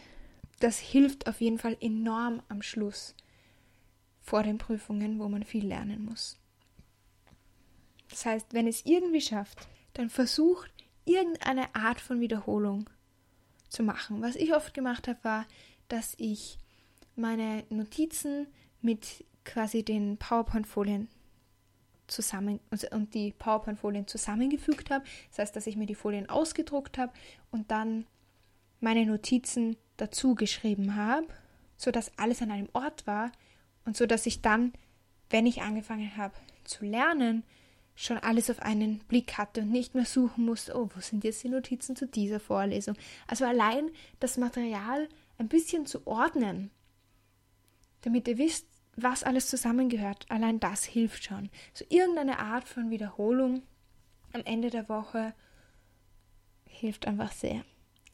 das 0.59 0.79
hilft 0.79 1.27
auf 1.27 1.41
jeden 1.41 1.59
Fall 1.59 1.77
enorm 1.79 2.41
am 2.49 2.61
Schluss 2.61 3.15
vor 4.21 4.43
den 4.43 4.57
Prüfungen, 4.57 5.19
wo 5.19 5.27
man 5.27 5.43
viel 5.43 5.67
lernen 5.67 6.05
muss. 6.05 6.37
Das 8.09 8.25
heißt, 8.25 8.53
wenn 8.53 8.67
es 8.67 8.85
irgendwie 8.85 9.21
schafft, 9.21 9.67
dann 9.93 10.09
versucht 10.09 10.71
irgendeine 11.05 11.73
Art 11.75 11.99
von 11.99 12.19
Wiederholung 12.19 12.89
zu 13.69 13.83
machen. 13.83 14.21
Was 14.21 14.35
ich 14.35 14.53
oft 14.53 14.73
gemacht 14.73 15.07
habe, 15.07 15.23
war, 15.23 15.45
dass 15.87 16.15
ich 16.17 16.57
meine 17.15 17.63
Notizen 17.69 18.47
mit 18.81 19.25
quasi 19.43 19.83
den 19.83 20.17
PowerPoint-Folien 20.17 21.07
zusammen 22.07 22.59
und 22.91 23.13
die 23.13 23.31
PowerPoint-Folien 23.33 24.07
zusammengefügt 24.07 24.89
habe. 24.89 25.05
Das 25.29 25.39
heißt, 25.39 25.55
dass 25.55 25.67
ich 25.67 25.75
mir 25.75 25.85
die 25.85 25.95
Folien 25.95 26.29
ausgedruckt 26.29 26.97
habe 26.97 27.13
und 27.51 27.71
dann 27.71 28.05
meine 28.79 29.05
Notizen 29.05 29.77
dazu 29.97 30.35
geschrieben 30.35 30.95
habe, 30.95 31.27
sodass 31.77 32.11
alles 32.17 32.41
an 32.41 32.51
einem 32.51 32.69
Ort 32.73 33.07
war 33.07 33.31
und 33.85 33.95
so 33.95 34.05
dass 34.05 34.25
ich 34.25 34.41
dann, 34.41 34.73
wenn 35.29 35.45
ich 35.45 35.61
angefangen 35.61 36.17
habe 36.17 36.33
zu 36.63 36.85
lernen, 36.85 37.43
schon 37.95 38.17
alles 38.17 38.49
auf 38.49 38.61
einen 38.61 38.99
Blick 38.99 39.37
hatte 39.37 39.61
und 39.61 39.71
nicht 39.71 39.95
mehr 39.95 40.05
suchen 40.05 40.45
musste, 40.45 40.75
oh, 40.75 40.89
wo 40.93 40.99
sind 40.99 41.23
jetzt 41.23 41.43
die 41.43 41.49
Notizen 41.49 41.95
zu 41.95 42.07
dieser 42.07 42.39
Vorlesung? 42.39 42.95
Also 43.27 43.45
allein 43.45 43.89
das 44.19 44.37
Material 44.37 45.07
ein 45.37 45.47
bisschen 45.47 45.85
zu 45.85 46.05
ordnen, 46.05 46.71
damit 48.01 48.27
ihr 48.27 48.37
wisst, 48.37 48.67
was 48.97 49.23
alles 49.23 49.47
zusammengehört. 49.47 50.25
Allein 50.29 50.59
das 50.59 50.83
hilft 50.83 51.23
schon. 51.23 51.49
So 51.73 51.85
irgendeine 51.89 52.39
Art 52.39 52.67
von 52.67 52.89
Wiederholung 52.89 53.63
am 54.33 54.41
Ende 54.43 54.69
der 54.69 54.89
Woche 54.89 55.33
hilft 56.67 57.07
einfach 57.07 57.31
sehr. 57.31 57.63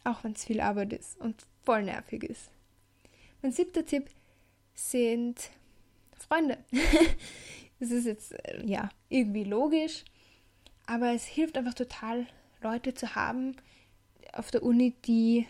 Auch 0.04 0.24
wenn 0.24 0.34
es 0.34 0.46
viel 0.46 0.62
Arbeit 0.62 0.94
ist 0.94 1.20
und 1.20 1.36
voll 1.64 1.84
nervig 1.84 2.24
ist. 2.24 2.52
Mein 3.42 3.52
siebter 3.52 3.86
Tipp 3.86 4.10
sind 4.74 5.50
Freunde. 6.18 6.58
das 7.80 7.92
ist 7.92 8.06
jetzt, 8.06 8.34
äh, 8.46 8.66
ja, 8.66 8.90
irgendwie 9.10 9.44
logisch, 9.44 10.06
aber 10.86 11.14
es 11.14 11.26
hilft 11.26 11.58
einfach 11.58 11.74
total, 11.74 12.28
Leute 12.62 12.94
zu 12.94 13.16
haben 13.16 13.56
auf 14.34 14.52
der 14.52 14.64
Uni, 14.64 14.94
die 15.06 15.48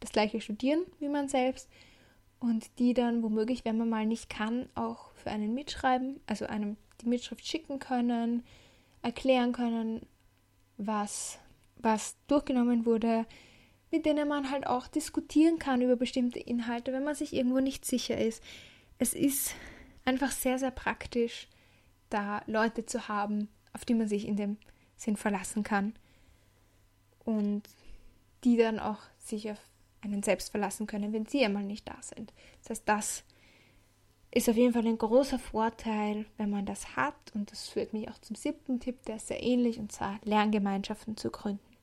das 0.00 0.12
gleiche 0.12 0.40
studieren 0.40 0.82
wie 0.98 1.08
man 1.08 1.28
selbst 1.28 1.68
und 2.40 2.78
die 2.78 2.92
dann 2.92 3.22
womöglich, 3.22 3.64
wenn 3.64 3.78
man 3.78 3.88
mal 3.88 4.04
nicht 4.04 4.28
kann, 4.28 4.68
auch 4.74 5.12
für 5.14 5.30
einen 5.30 5.54
mitschreiben, 5.54 6.20
also 6.26 6.46
einem 6.46 6.76
die 7.00 7.08
Mitschrift 7.08 7.46
schicken 7.46 7.78
können, 7.78 8.44
erklären 9.02 9.52
können, 9.52 10.06
was, 10.76 11.38
was 11.76 12.16
durchgenommen 12.26 12.84
wurde, 12.84 13.26
mit 13.94 14.06
denen 14.06 14.26
man 14.26 14.50
halt 14.50 14.66
auch 14.66 14.88
diskutieren 14.88 15.60
kann 15.60 15.80
über 15.80 15.94
bestimmte 15.94 16.40
Inhalte, 16.40 16.92
wenn 16.92 17.04
man 17.04 17.14
sich 17.14 17.32
irgendwo 17.32 17.60
nicht 17.60 17.84
sicher 17.84 18.18
ist. 18.18 18.42
Es 18.98 19.14
ist 19.14 19.54
einfach 20.04 20.32
sehr, 20.32 20.58
sehr 20.58 20.72
praktisch, 20.72 21.46
da 22.10 22.42
Leute 22.46 22.86
zu 22.86 23.06
haben, 23.06 23.48
auf 23.72 23.84
die 23.84 23.94
man 23.94 24.08
sich 24.08 24.26
in 24.26 24.34
dem 24.34 24.56
Sinn 24.96 25.16
verlassen 25.16 25.62
kann 25.62 25.94
und 27.24 27.62
die 28.42 28.56
dann 28.56 28.80
auch 28.80 28.98
sich 29.20 29.48
auf 29.48 29.58
einen 30.00 30.24
selbst 30.24 30.50
verlassen 30.50 30.88
können, 30.88 31.12
wenn 31.12 31.26
sie 31.26 31.44
einmal 31.44 31.62
nicht 31.62 31.88
da 31.88 31.96
sind. 32.00 32.32
Das 32.62 32.70
heißt, 32.70 32.88
das 32.88 33.24
ist 34.32 34.48
auf 34.48 34.56
jeden 34.56 34.72
Fall 34.72 34.88
ein 34.88 34.98
großer 34.98 35.38
Vorteil, 35.38 36.26
wenn 36.36 36.50
man 36.50 36.66
das 36.66 36.96
hat. 36.96 37.14
Und 37.32 37.52
das 37.52 37.68
führt 37.68 37.92
mich 37.92 38.08
auch 38.08 38.18
zum 38.18 38.34
siebten 38.34 38.80
Tipp, 38.80 39.04
der 39.04 39.16
ist 39.16 39.28
sehr 39.28 39.40
ähnlich, 39.40 39.78
und 39.78 39.92
zwar 39.92 40.18
Lerngemeinschaften 40.24 41.16
zu 41.16 41.30
gründen. 41.30 41.73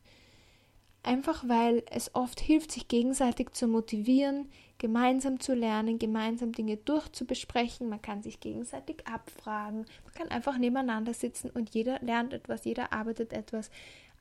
Einfach 1.03 1.43
weil 1.47 1.83
es 1.89 2.13
oft 2.13 2.39
hilft, 2.39 2.71
sich 2.71 2.87
gegenseitig 2.87 3.51
zu 3.51 3.67
motivieren, 3.67 4.49
gemeinsam 4.77 5.39
zu 5.39 5.55
lernen, 5.55 5.97
gemeinsam 5.97 6.51
Dinge 6.51 6.77
durchzubesprechen. 6.77 7.89
Man 7.89 8.01
kann 8.01 8.21
sich 8.21 8.39
gegenseitig 8.39 9.07
abfragen. 9.07 9.85
Man 10.03 10.13
kann 10.13 10.27
einfach 10.29 10.57
nebeneinander 10.57 11.13
sitzen 11.13 11.49
und 11.49 11.71
jeder 11.71 11.99
lernt 12.01 12.33
etwas, 12.33 12.65
jeder 12.65 12.93
arbeitet 12.93 13.33
etwas. 13.33 13.71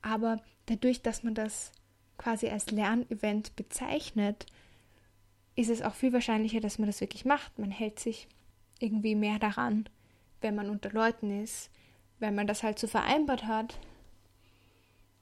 Aber 0.01 0.37
dadurch, 0.65 1.01
dass 1.03 1.23
man 1.23 1.35
das 1.35 1.71
quasi 2.17 2.47
als 2.47 2.71
Lernevent 2.71 3.55
bezeichnet, 3.55 4.47
ist 5.55 5.69
es 5.69 5.81
auch 5.81 5.93
viel 5.93 6.13
wahrscheinlicher, 6.13 6.61
dass 6.61 6.79
man 6.79 6.87
das 6.87 7.01
wirklich 7.01 7.25
macht. 7.25 7.59
Man 7.59 7.71
hält 7.71 7.99
sich 7.99 8.27
irgendwie 8.79 9.15
mehr 9.15 9.37
daran, 9.37 9.87
wenn 10.41 10.55
man 10.55 10.69
unter 10.69 10.91
Leuten 10.91 11.43
ist, 11.43 11.69
wenn 12.19 12.33
man 12.33 12.47
das 12.47 12.63
halt 12.63 12.79
so 12.79 12.87
vereinbart 12.87 13.45
hat, 13.45 13.77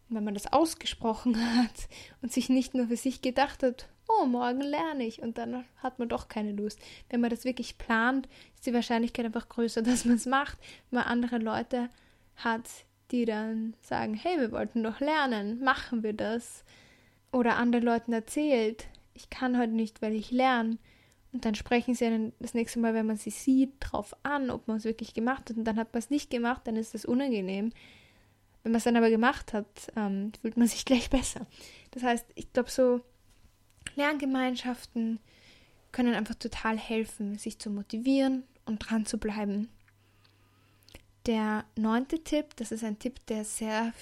wenn 0.10 0.24
man 0.24 0.34
das 0.34 0.52
ausgesprochen 0.52 1.38
hat 1.58 1.88
und 2.22 2.32
sich 2.32 2.50
nicht 2.50 2.74
nur 2.74 2.88
für 2.88 2.98
sich 2.98 3.22
gedacht 3.22 3.64
hat, 3.64 3.88
oh, 4.08 4.26
morgen 4.26 4.62
lerne 4.62 5.06
ich 5.06 5.22
und 5.22 5.38
dann 5.38 5.66
hat 5.78 6.00
man 6.00 6.10
doch 6.10 6.28
keine 6.28 6.52
Lust. 6.52 6.80
Wenn 7.10 7.22
man 7.22 7.30
das 7.30 7.46
wirklich 7.46 7.78
plant, 7.78 8.28
ist 8.56 8.66
die 8.66 8.74
Wahrscheinlichkeit 8.74 9.26
einfach 9.26 9.50
größer, 9.50 9.82
dass 9.84 10.06
man 10.06 10.16
es 10.16 10.26
macht, 10.26 10.58
wenn 10.90 11.00
man 11.00 11.08
andere 11.08 11.38
Leute 11.38 11.90
hat, 12.36 12.68
die 13.12 13.26
dann 13.26 13.74
sagen, 13.82 14.14
hey, 14.14 14.40
wir 14.40 14.52
wollten 14.52 14.84
doch 14.84 15.00
lernen, 15.00 15.64
machen 15.64 16.04
wir 16.04 16.14
das. 16.14 16.64
Oder 17.32 17.58
anderen 17.58 17.86
Leuten 17.86 18.14
erzählt, 18.14 18.88
ich 19.14 19.30
kann 19.30 19.58
heute 19.58 19.74
nicht, 19.74 20.02
weil 20.02 20.14
ich 20.14 20.32
lerne. 20.32 20.78
Und 21.32 21.46
dann 21.46 21.54
sprechen 21.54 21.94
sie 21.94 22.10
dann 22.10 22.34
das 22.40 22.56
nächste 22.56 22.80
Mal, 22.80 22.96
wenn 22.96 23.06
man 23.06 23.18
sie 23.18 23.30
sieht, 23.30 23.74
drauf 23.80 24.16
an, 24.24 24.50
ob 24.50 24.68
man 24.68 24.78
es 24.78 24.84
wirklich 24.84 25.14
gemacht 25.14 25.50
hat. 25.50 25.58
Und 25.58 25.66
dann 25.66 25.78
hat 25.78 25.94
man 25.94 26.00
es 26.00 26.10
nicht 26.10 26.32
gemacht, 26.32 26.62
dann 26.66 26.76
ist 26.76 26.96
das 26.96 27.06
unangenehm. 27.06 27.72
Wenn 28.64 28.72
man 28.72 28.78
es 28.78 28.84
dann 28.84 28.98
aber 28.98 29.10
gemacht 29.10 29.54
hat, 29.54 29.68
ähm, 29.96 30.32
fühlt 30.42 30.58
man 30.58 30.68
sich 30.68 30.86
gleich 30.86 31.10
besser. 31.10 31.46
Das 31.92 32.04
heißt, 32.04 32.26
ich 32.36 32.52
glaube, 32.54 32.70
so 32.70 33.02
Lerngemeinschaften 33.96 35.20
können 35.92 36.14
einfach 36.14 36.36
total 36.36 36.78
helfen, 36.78 37.38
sich 37.38 37.60
zu 37.60 37.70
motivieren 37.70 38.44
und 38.66 38.80
dran 38.80 39.06
zu 39.06 39.18
bleiben. 39.18 39.70
Der 41.26 41.66
neunte 41.76 42.24
Tipp, 42.24 42.56
das 42.56 42.72
ist 42.72 42.84
ein 42.84 43.00
Tipp, 43.00 43.26
der 43.28 43.44
sehr, 43.44 43.94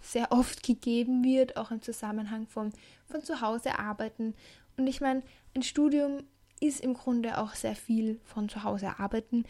sehr 0.00 0.30
oft 0.30 0.62
gegeben 0.62 1.24
wird, 1.24 1.56
auch 1.56 1.70
im 1.70 1.82
Zusammenhang 1.82 2.46
von, 2.46 2.72
von 3.06 3.22
zu 3.22 3.40
Hause 3.40 3.78
arbeiten. 3.78 4.34
Und 4.76 4.86
ich 4.86 5.00
meine, 5.00 5.22
ein 5.54 5.62
Studium 5.62 6.22
ist 6.60 6.80
im 6.80 6.94
Grunde 6.94 7.38
auch 7.38 7.54
sehr 7.54 7.74
viel 7.74 8.20
von 8.24 8.48
zu 8.48 8.62
Hause 8.62 8.98
arbeiten. 8.98 9.44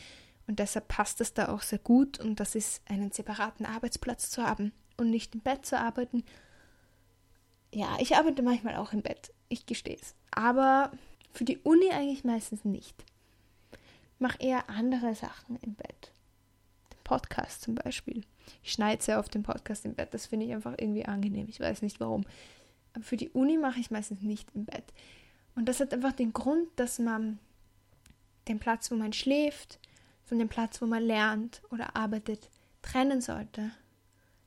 Und 0.53 0.59
deshalb 0.59 0.87
passt 0.89 1.23
es 1.23 1.33
da 1.33 1.49
auch 1.49 1.63
sehr 1.63 1.79
gut 1.79 2.21
und 2.21 2.39
das 2.39 2.55
ist 2.55 2.83
einen 2.87 3.11
separaten 3.11 3.65
Arbeitsplatz 3.65 4.29
zu 4.29 4.43
haben 4.43 4.73
und 4.99 5.09
nicht 5.09 5.35
im 5.35 5.41
Bett 5.41 5.65
zu 5.65 5.79
arbeiten. 5.79 6.25
Ja, 7.73 7.97
ich 8.01 8.17
arbeite 8.17 8.43
manchmal 8.43 8.77
auch 8.77 8.93
im 8.93 9.01
Bett, 9.01 9.33
ich 9.49 9.65
gestehe 9.65 9.97
es. 9.97 10.15
Aber 10.31 10.93
für 11.33 11.47
die 11.47 11.57
Uni 11.61 11.89
eigentlich 11.91 12.23
meistens 12.25 12.67
nicht. 12.67 13.03
Ich 13.73 14.21
mache 14.21 14.37
eher 14.41 14.69
andere 14.69 15.15
Sachen 15.15 15.57
im 15.63 15.73
Bett. 15.73 16.13
Den 16.93 17.03
Podcast 17.03 17.63
zum 17.63 17.75
Beispiel. 17.75 18.23
Ich 18.63 18.73
schneide 18.73 19.03
sehr 19.03 19.21
oft 19.21 19.33
den 19.33 19.45
Podcast 19.45 19.87
im 19.87 19.95
Bett. 19.95 20.13
Das 20.13 20.27
finde 20.27 20.45
ich 20.45 20.53
einfach 20.53 20.75
irgendwie 20.77 21.07
angenehm. 21.07 21.47
Ich 21.49 21.61
weiß 21.61 21.81
nicht 21.81 21.99
warum. 21.99 22.27
Aber 22.93 23.05
für 23.05 23.17
die 23.17 23.31
Uni 23.31 23.57
mache 23.57 23.81
ich 23.81 23.91
meistens 23.91 24.21
nicht 24.21 24.51
im 24.55 24.67
Bett. 24.67 24.85
Und 25.55 25.67
das 25.67 25.81
hat 25.81 25.95
einfach 25.95 26.13
den 26.13 26.35
Grund, 26.35 26.69
dass 26.77 26.99
man 26.99 27.39
den 28.49 28.59
Platz, 28.59 28.91
wo 28.91 28.97
man 28.97 29.15
schläft, 29.15 29.79
von 30.33 30.39
dem 30.39 30.49
Platz, 30.49 30.81
wo 30.81 30.87
man 30.87 31.03
lernt 31.03 31.61
oder 31.71 31.95
arbeitet, 31.95 32.49
trennen 32.81 33.21
sollte, 33.21 33.71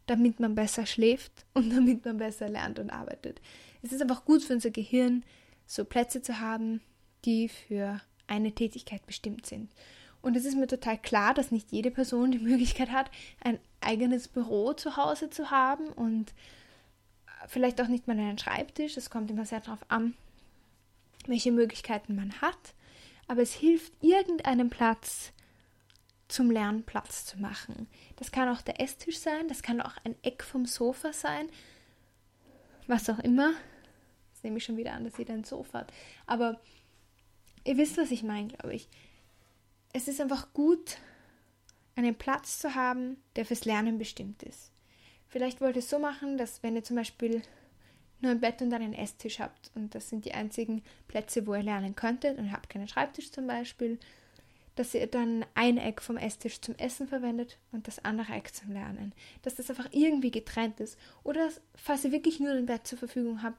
damit 0.08 0.40
man 0.40 0.56
besser 0.56 0.88
schläft 0.88 1.46
und 1.54 1.70
damit 1.70 2.04
man 2.04 2.18
besser 2.18 2.50
lernt 2.50 2.80
und 2.80 2.90
arbeitet. 2.90 3.40
Es 3.84 3.92
ist 3.92 4.02
einfach 4.02 4.26
gut 4.26 4.42
für 4.42 4.54
unser 4.54 4.72
Gehirn, 4.72 5.24
so 5.68 5.86
Plätze 5.86 6.24
zu 6.24 6.40
haben, 6.40 6.82
die 7.24 7.50
für 7.50 8.02
eine 8.26 8.52
Tätigkeit 8.52 9.06
bestimmt 9.06 9.46
sind. 9.46 9.72
Und 10.24 10.36
es 10.36 10.46
ist 10.46 10.58
mir 10.58 10.66
total 10.66 10.98
klar, 10.98 11.36
dass 11.36 11.52
nicht 11.52 11.72
jede 11.72 11.92
Person 11.92 12.32
die 12.32 12.40
Möglichkeit 12.52 12.92
hat, 12.92 13.12
ein 13.44 13.60
eigenes 13.80 14.28
Büro 14.28 14.74
zu 14.74 14.98
Hause 14.98 15.30
zu 15.30 15.52
haben 15.52 15.90
und 15.90 16.34
vielleicht 17.48 17.80
auch 17.80 17.90
nicht 17.90 18.08
mal 18.08 18.18
einen 18.18 18.40
Schreibtisch. 18.40 18.98
Es 18.98 19.12
kommt 19.12 19.30
immer 19.30 19.46
sehr 19.46 19.60
darauf 19.60 19.86
an, 19.90 20.16
welche 21.28 21.52
Möglichkeiten 21.52 22.16
man 22.16 22.42
hat. 22.42 22.74
Aber 23.28 23.44
es 23.44 23.54
hilft, 23.54 23.94
irgendeinen 24.02 24.72
Platz 24.72 25.32
zum 26.28 26.52
Lernen 26.52 26.84
Platz 26.84 27.26
zu 27.26 27.40
machen. 27.40 27.88
Das 28.16 28.32
kann 28.32 28.50
auch 28.50 28.62
der 28.62 28.82
Esstisch 28.82 29.20
sein, 29.20 29.48
das 29.48 29.62
kann 29.62 29.82
auch 29.82 29.96
ein 30.04 30.16
Eck 30.24 30.44
vom 30.44 30.66
Sofa 30.66 31.14
sein, 31.14 31.50
was 32.88 33.10
auch 33.10 33.20
immer. 33.20 33.54
Jetzt 34.34 34.44
nehme 34.44 34.58
ich 34.58 34.64
schon 34.64 34.78
wieder 34.78 34.94
an, 34.94 35.04
dass 35.04 35.18
jeder 35.18 35.34
ein 35.34 35.44
Sofa 35.44 35.80
hat. 35.80 35.94
Aber 36.26 36.60
ihr 37.64 37.78
wisst, 37.78 37.98
was 37.98 38.12
ich 38.12 38.24
meine, 38.24 38.50
glaube 38.50 38.76
ich. 38.76 38.88
Es 39.94 40.08
ist 40.08 40.20
einfach 40.20 40.52
gut, 40.54 40.98
einen 41.96 42.16
Platz 42.16 42.60
zu 42.60 42.76
haben, 42.76 43.18
der 43.36 43.46
fürs 43.46 43.66
Lernen 43.66 43.98
bestimmt 43.98 44.44
ist. 44.44 44.72
Vielleicht 45.28 45.62
wollt 45.62 45.76
ihr 45.76 45.80
es 45.80 45.90
so 45.90 46.00
machen, 46.00 46.38
dass 46.38 46.64
wenn 46.64 46.76
ihr 46.76 46.84
zum 46.84 46.98
Beispiel 46.98 47.42
nur 48.22 48.32
ein 48.32 48.40
Bett 48.40 48.62
und 48.62 48.70
dann 48.70 48.82
einen 48.82 48.94
Esstisch 48.94 49.40
habt 49.40 49.72
und 49.76 49.96
das 49.96 50.10
sind 50.10 50.26
die 50.26 50.34
einzigen 50.34 50.84
Plätze, 51.08 51.46
wo 51.48 51.56
ihr 51.56 51.64
lernen 51.64 51.96
könntet 51.96 52.38
und 52.38 52.52
habt 52.52 52.70
keinen 52.70 52.88
Schreibtisch 52.88 53.32
zum 53.32 53.48
Beispiel, 53.48 54.00
dass 54.76 54.94
ihr 54.94 55.08
dann 55.08 55.46
ein 55.56 55.78
Eck 55.78 56.02
vom 56.02 56.18
Esstisch 56.18 56.60
zum 56.62 56.76
Essen 56.76 57.08
verwendet 57.08 57.58
und 57.72 57.88
das 57.88 58.04
andere 58.04 58.34
Eck 58.34 58.54
zum 58.54 58.72
Lernen. 58.72 59.14
Dass 59.42 59.56
das 59.56 59.70
einfach 59.70 59.88
irgendwie 59.92 60.32
getrennt 60.32 60.80
ist. 60.80 60.98
Oder 61.24 61.50
falls 61.76 62.04
ihr 62.04 62.12
wirklich 62.12 62.40
nur 62.40 62.52
ein 62.52 62.66
Bett 62.66 62.86
zur 62.86 62.98
Verfügung 62.98 63.42
habt, 63.42 63.58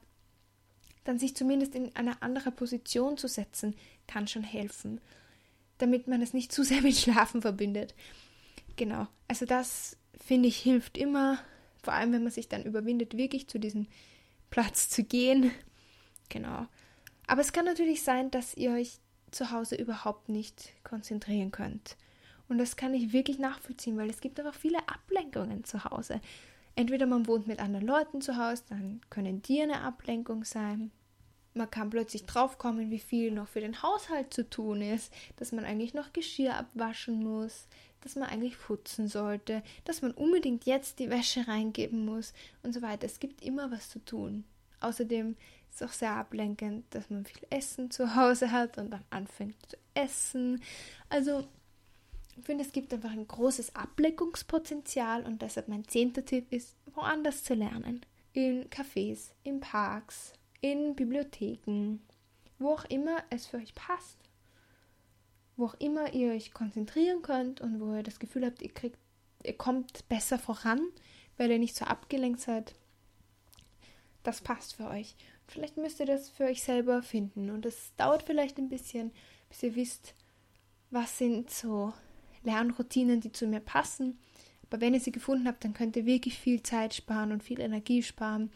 dann 1.03 1.17
sich 1.17 1.35
zumindest 1.35 1.73
in 1.73 1.95
eine 1.95 2.21
andere 2.21 2.51
Position 2.51 3.17
zu 3.17 3.27
setzen, 3.27 3.75
kann 4.07 4.27
schon 4.27 4.43
helfen. 4.43 5.01
Damit 5.79 6.07
man 6.07 6.21
es 6.21 6.33
nicht 6.33 6.51
zu 6.51 6.63
sehr 6.63 6.81
mit 6.83 6.95
Schlafen 6.95 7.41
verbindet. 7.41 7.95
Genau. 8.75 9.07
Also 9.27 9.45
das 9.45 9.97
finde 10.23 10.49
ich 10.49 10.57
hilft 10.57 10.97
immer, 10.97 11.39
vor 11.81 11.93
allem 11.93 12.11
wenn 12.11 12.23
man 12.23 12.31
sich 12.31 12.47
dann 12.47 12.63
überwindet, 12.63 13.17
wirklich 13.17 13.47
zu 13.47 13.59
diesem 13.59 13.87
Platz 14.51 14.89
zu 14.89 15.03
gehen. 15.03 15.51
Genau. 16.29 16.67
Aber 17.25 17.41
es 17.41 17.53
kann 17.53 17.65
natürlich 17.65 18.03
sein, 18.03 18.29
dass 18.29 18.55
ihr 18.55 18.71
euch 18.71 18.99
zu 19.31 19.51
Hause 19.51 19.75
überhaupt 19.75 20.29
nicht 20.29 20.73
konzentrieren 20.83 21.51
könnt. 21.51 21.97
Und 22.49 22.57
das 22.57 22.75
kann 22.75 22.93
ich 22.93 23.13
wirklich 23.13 23.39
nachvollziehen, 23.39 23.97
weil 23.97 24.09
es 24.09 24.21
gibt 24.21 24.39
einfach 24.39 24.53
viele 24.53 24.79
Ablenkungen 24.87 25.63
zu 25.63 25.83
Hause. 25.83 26.21
Entweder 26.75 27.05
man 27.05 27.27
wohnt 27.27 27.47
mit 27.47 27.59
anderen 27.59 27.85
Leuten 27.85 28.21
zu 28.21 28.37
Hause, 28.37 28.63
dann 28.69 29.01
können 29.09 29.41
die 29.41 29.61
eine 29.61 29.81
Ablenkung 29.81 30.43
sein. 30.43 30.91
Man 31.53 31.71
kann 31.71 31.89
plötzlich 31.89 32.25
draufkommen, 32.25 32.91
wie 32.91 32.99
viel 32.99 33.31
noch 33.31 33.47
für 33.47 33.61
den 33.61 33.81
Haushalt 33.81 34.31
zu 34.31 34.47
tun 34.47 34.81
ist, 34.81 35.11
dass 35.37 35.51
man 35.51 35.65
eigentlich 35.65 35.95
noch 35.95 36.13
Geschirr 36.13 36.55
abwaschen 36.55 37.23
muss, 37.23 37.67
dass 38.01 38.15
man 38.15 38.29
eigentlich 38.29 38.59
putzen 38.59 39.07
sollte, 39.07 39.63
dass 39.83 40.03
man 40.03 40.11
unbedingt 40.11 40.65
jetzt 40.65 40.99
die 40.99 41.09
Wäsche 41.09 41.47
reingeben 41.47 42.05
muss 42.05 42.33
und 42.61 42.73
so 42.73 42.83
weiter. 42.83 43.07
Es 43.07 43.19
gibt 43.19 43.41
immer 43.41 43.71
was 43.71 43.89
zu 43.89 43.97
tun. 44.05 44.43
Außerdem 44.79 45.35
ist 45.69 45.81
es 45.81 45.87
auch 45.87 45.93
sehr 45.93 46.11
ablenkend, 46.11 46.85
dass 46.91 47.09
man 47.09 47.25
viel 47.25 47.47
Essen 47.49 47.91
zu 47.91 48.15
Hause 48.15 48.51
hat 48.51 48.77
und 48.77 48.91
dann 48.91 49.03
anfängt 49.09 49.55
zu 49.69 49.77
essen. 49.93 50.61
Also 51.09 51.47
ich 52.37 52.45
finde, 52.45 52.63
es 52.63 52.71
gibt 52.71 52.93
einfach 52.93 53.11
ein 53.11 53.27
großes 53.27 53.75
Ablenkungspotenzial 53.75 55.25
und 55.25 55.41
deshalb 55.41 55.67
mein 55.67 55.87
zehnter 55.87 56.23
Tipp 56.23 56.51
ist, 56.51 56.75
woanders 56.93 57.43
zu 57.43 57.53
lernen. 57.53 58.05
In 58.33 58.69
Cafés, 58.69 59.31
in 59.43 59.59
Parks, 59.59 60.33
in 60.61 60.95
Bibliotheken, 60.95 61.99
wo 62.59 62.73
auch 62.73 62.85
immer 62.85 63.23
es 63.31 63.47
für 63.47 63.57
euch 63.57 63.73
passt 63.73 64.17
wo 65.57 65.65
auch 65.65 65.73
immer 65.79 66.13
ihr 66.13 66.31
euch 66.31 66.53
konzentrieren 66.53 67.23
könnt 67.23 67.59
und 67.59 67.81
wo 67.81 67.95
ihr 67.95 68.03
das 68.03 68.19
Gefühl 68.19 68.45
habt, 68.45 68.61
ihr 68.61 68.71
kriegt, 68.71 68.97
ihr 69.43 69.57
kommt 69.57 70.07
besser 70.07 70.39
voran, 70.39 70.79
weil 71.35 71.51
ihr 71.51 71.59
nicht 71.59 71.75
so 71.75 71.85
abgelenkt 71.85 72.39
seid. 72.39 72.75
Das 74.27 74.41
passt 74.41 74.75
für 74.75 74.89
euch. 74.89 75.15
Vielleicht 75.47 75.77
müsst 75.77 76.01
ihr 76.01 76.05
das 76.05 76.27
für 76.27 76.43
euch 76.43 76.61
selber 76.61 77.01
finden 77.01 77.49
und 77.49 77.65
es 77.65 77.95
dauert 77.95 78.23
vielleicht 78.23 78.57
ein 78.57 78.67
bisschen, 78.67 79.11
bis 79.47 79.63
ihr 79.63 79.73
wisst, 79.77 80.15
was 80.91 81.17
sind 81.17 81.49
so 81.49 81.93
Lernroutinen, 82.43 83.21
die 83.21 83.31
zu 83.31 83.47
mir 83.47 83.61
passen. 83.61 84.19
Aber 84.63 84.81
wenn 84.81 84.93
ihr 84.93 84.99
sie 84.99 85.13
gefunden 85.13 85.47
habt, 85.47 85.63
dann 85.63 85.73
könnt 85.73 85.95
ihr 85.95 86.05
wirklich 86.05 86.37
viel 86.37 86.61
Zeit 86.61 86.93
sparen 86.93 87.31
und 87.31 87.41
viel 87.41 87.61
Energie 87.61 88.03
sparen 88.03 88.51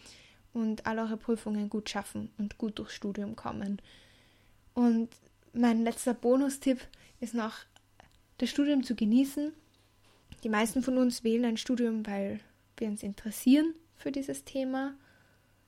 und 0.52 0.86
all 0.86 1.00
eure 1.00 1.16
Prüfungen 1.16 1.70
gut 1.70 1.90
schaffen 1.90 2.32
und 2.38 2.58
gut 2.58 2.78
durchs 2.78 2.96
Studium 2.96 3.38
kommen. 3.38 3.82
Und 4.74 5.08
mein 5.54 5.86
letzter 5.86 6.14
Bonustipp 6.14 6.86
ist 7.22 7.34
noch, 7.34 7.60
das 8.40 8.50
Studium 8.50 8.84
zu 8.84 8.94
genießen. 8.94 9.54
Die 10.44 10.50
meisten 10.50 10.84
von 10.84 10.98
uns 10.98 11.24
wählen 11.24 11.46
ein 11.46 11.56
Studium, 11.56 12.06
weil 12.06 12.42
wir 12.76 12.90
uns 12.90 13.04
interessieren 13.04 13.74
für 13.96 14.12
dieses 14.12 14.44
Thema. 14.44 14.96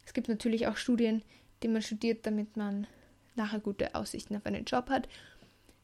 Es 0.06 0.14
gibt 0.14 0.28
natürlich 0.28 0.68
auch 0.68 0.78
Studien, 0.78 1.24
die 1.62 1.68
man 1.68 1.82
studiert, 1.82 2.26
damit 2.26 2.58
man 2.58 2.88
nachher 3.36 3.60
gute 3.60 3.96
Aussichten 3.96 4.36
auf 4.36 4.46
einen 4.46 4.66
Job 4.66 4.90
hat. 4.90 5.08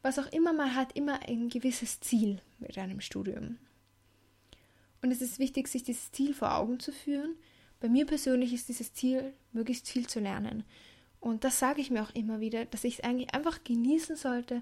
Was 0.01 0.19
auch 0.19 0.27
immer 0.32 0.53
man 0.53 0.75
hat, 0.75 0.95
immer 0.95 1.21
ein 1.27 1.49
gewisses 1.49 1.99
Ziel 1.99 2.41
mit 2.60 2.77
einem 2.77 3.01
Studium. 3.01 3.58
Und 5.01 5.12
es 5.12 5.21
ist 5.21 5.39
wichtig, 5.39 5.67
sich 5.67 5.84
dieses 5.84 6.12
Ziel 6.12 6.34
vor 6.34 6.55
Augen 6.55 6.79
zu 6.79 6.91
führen. 6.91 7.36
Bei 7.79 7.89
mir 7.89 8.05
persönlich 8.05 8.53
ist 8.53 8.69
dieses 8.69 8.93
Ziel, 8.93 9.34
möglichst 9.53 9.88
viel 9.88 10.08
zu 10.08 10.19
lernen. 10.19 10.63
Und 11.19 11.43
das 11.43 11.60
sage 11.60 11.82
ich 11.82 11.91
mir 11.91 12.03
auch 12.03 12.15
immer 12.15 12.39
wieder, 12.39 12.65
dass 12.65 12.84
ich 12.84 12.99
es 12.99 13.03
eigentlich 13.03 13.34
einfach 13.34 13.63
genießen 13.63 14.15
sollte, 14.15 14.62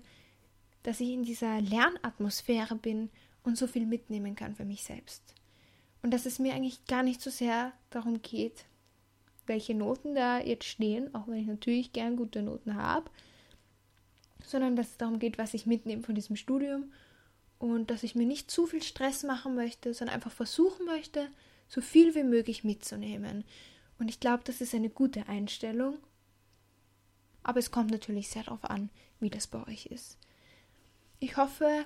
dass 0.83 0.99
ich 0.99 1.09
in 1.09 1.23
dieser 1.23 1.61
Lernatmosphäre 1.61 2.75
bin 2.75 3.09
und 3.43 3.57
so 3.57 3.67
viel 3.67 3.85
mitnehmen 3.85 4.35
kann 4.35 4.55
für 4.55 4.65
mich 4.65 4.83
selbst. 4.83 5.35
Und 6.01 6.11
dass 6.11 6.25
es 6.25 6.39
mir 6.39 6.53
eigentlich 6.53 6.85
gar 6.85 7.03
nicht 7.03 7.21
so 7.21 7.29
sehr 7.29 7.73
darum 7.89 8.21
geht, 8.21 8.65
welche 9.47 9.73
Noten 9.73 10.15
da 10.15 10.39
jetzt 10.39 10.65
stehen, 10.65 11.13
auch 11.15 11.27
wenn 11.27 11.37
ich 11.37 11.47
natürlich 11.47 11.93
gern 11.93 12.15
gute 12.15 12.41
Noten 12.41 12.75
habe, 12.75 13.09
sondern 14.43 14.75
dass 14.75 14.89
es 14.89 14.97
darum 14.97 15.19
geht, 15.19 15.37
was 15.37 15.53
ich 15.53 15.65
mitnehme 15.65 16.03
von 16.03 16.15
diesem 16.15 16.35
Studium 16.35 16.91
und 17.59 17.89
dass 17.89 18.03
ich 18.03 18.15
mir 18.15 18.25
nicht 18.25 18.51
zu 18.51 18.67
viel 18.67 18.83
Stress 18.83 19.23
machen 19.23 19.55
möchte, 19.55 19.93
sondern 19.93 20.15
einfach 20.15 20.31
versuchen 20.31 20.85
möchte, 20.85 21.27
so 21.67 21.81
viel 21.81 22.15
wie 22.15 22.23
möglich 22.23 22.63
mitzunehmen. 22.63 23.43
Und 23.99 24.09
ich 24.09 24.19
glaube, 24.19 24.43
das 24.45 24.61
ist 24.61 24.75
eine 24.75 24.89
gute 24.89 25.27
Einstellung 25.27 25.97
aber 27.47 27.59
es 27.59 27.71
kommt 27.71 27.91
natürlich 27.91 28.27
sehr 28.27 28.43
darauf 28.43 28.65
an, 28.65 28.89
wie 29.21 29.29
das 29.29 29.47
bei 29.47 29.65
euch 29.67 29.85
ist. 29.85 30.17
Ich 31.19 31.37
hoffe, 31.37 31.85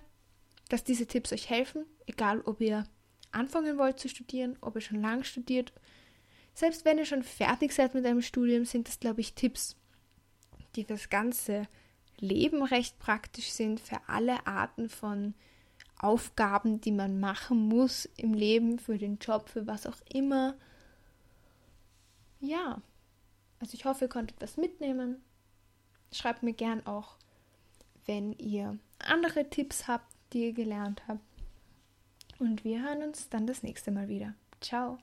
dass 0.70 0.84
diese 0.84 1.06
Tipps 1.06 1.32
euch 1.32 1.52
helfen, 1.52 1.86
egal 2.08 2.42
ob 2.42 2.60
ihr 2.62 2.84
anfangen 3.32 3.78
wollt 3.78 4.00
zu 4.00 4.10
studieren, 4.10 4.58
ob 4.62 4.76
ihr 4.76 4.82
schon 4.82 5.02
lange 5.02 5.24
studiert. 5.24 5.72
Selbst 6.54 6.86
wenn 6.86 6.98
ihr 6.98 7.06
schon 7.06 7.24
fertig 7.24 7.72
seid 7.72 7.94
mit 7.94 8.06
einem 8.06 8.22
Studium, 8.22 8.66
sind 8.66 8.88
das, 8.88 9.00
glaube 9.00 9.22
ich, 9.22 9.34
Tipps, 9.34 9.76
die 10.76 10.86
das 10.86 11.10
ganze 11.10 11.68
Leben 12.20 12.64
recht 12.64 13.00
praktisch 13.00 13.52
sind, 13.52 13.80
für 13.80 14.00
alle 14.08 14.46
Arten 14.46 14.90
von 14.90 15.34
Aufgaben, 15.98 16.82
die 16.82 16.92
man 16.92 17.20
machen 17.20 17.68
muss 17.68 18.06
im 18.18 18.34
Leben, 18.34 18.80
für 18.80 18.98
den 18.98 19.18
Job, 19.18 19.50
für 19.50 19.68
was 19.68 19.86
auch 19.86 19.98
immer. 20.12 20.56
Ja, 22.40 22.82
also 23.60 23.76
ich 23.76 23.86
hoffe, 23.86 24.06
ihr 24.06 24.10
konntet 24.10 24.42
was 24.42 24.58
mitnehmen. 24.58 25.22
Schreibt 26.12 26.44
mir 26.44 26.54
gern 26.54 26.86
auch, 26.86 27.18
wenn 28.06 28.34
ihr 28.34 28.78
andere 29.00 29.50
Tipps 29.50 29.88
habt, 29.88 30.12
die 30.34 30.46
ihr 30.46 30.54
gelernt 30.54 31.04
habt. 31.08 31.22
Und 32.40 32.64
wir 32.64 32.82
hören 32.82 33.04
uns 33.04 33.30
dann 33.30 33.46
das 33.46 33.62
nächste 33.62 33.92
Mal 33.92 34.08
wieder. 34.08 34.34
Ciao. 34.60 34.98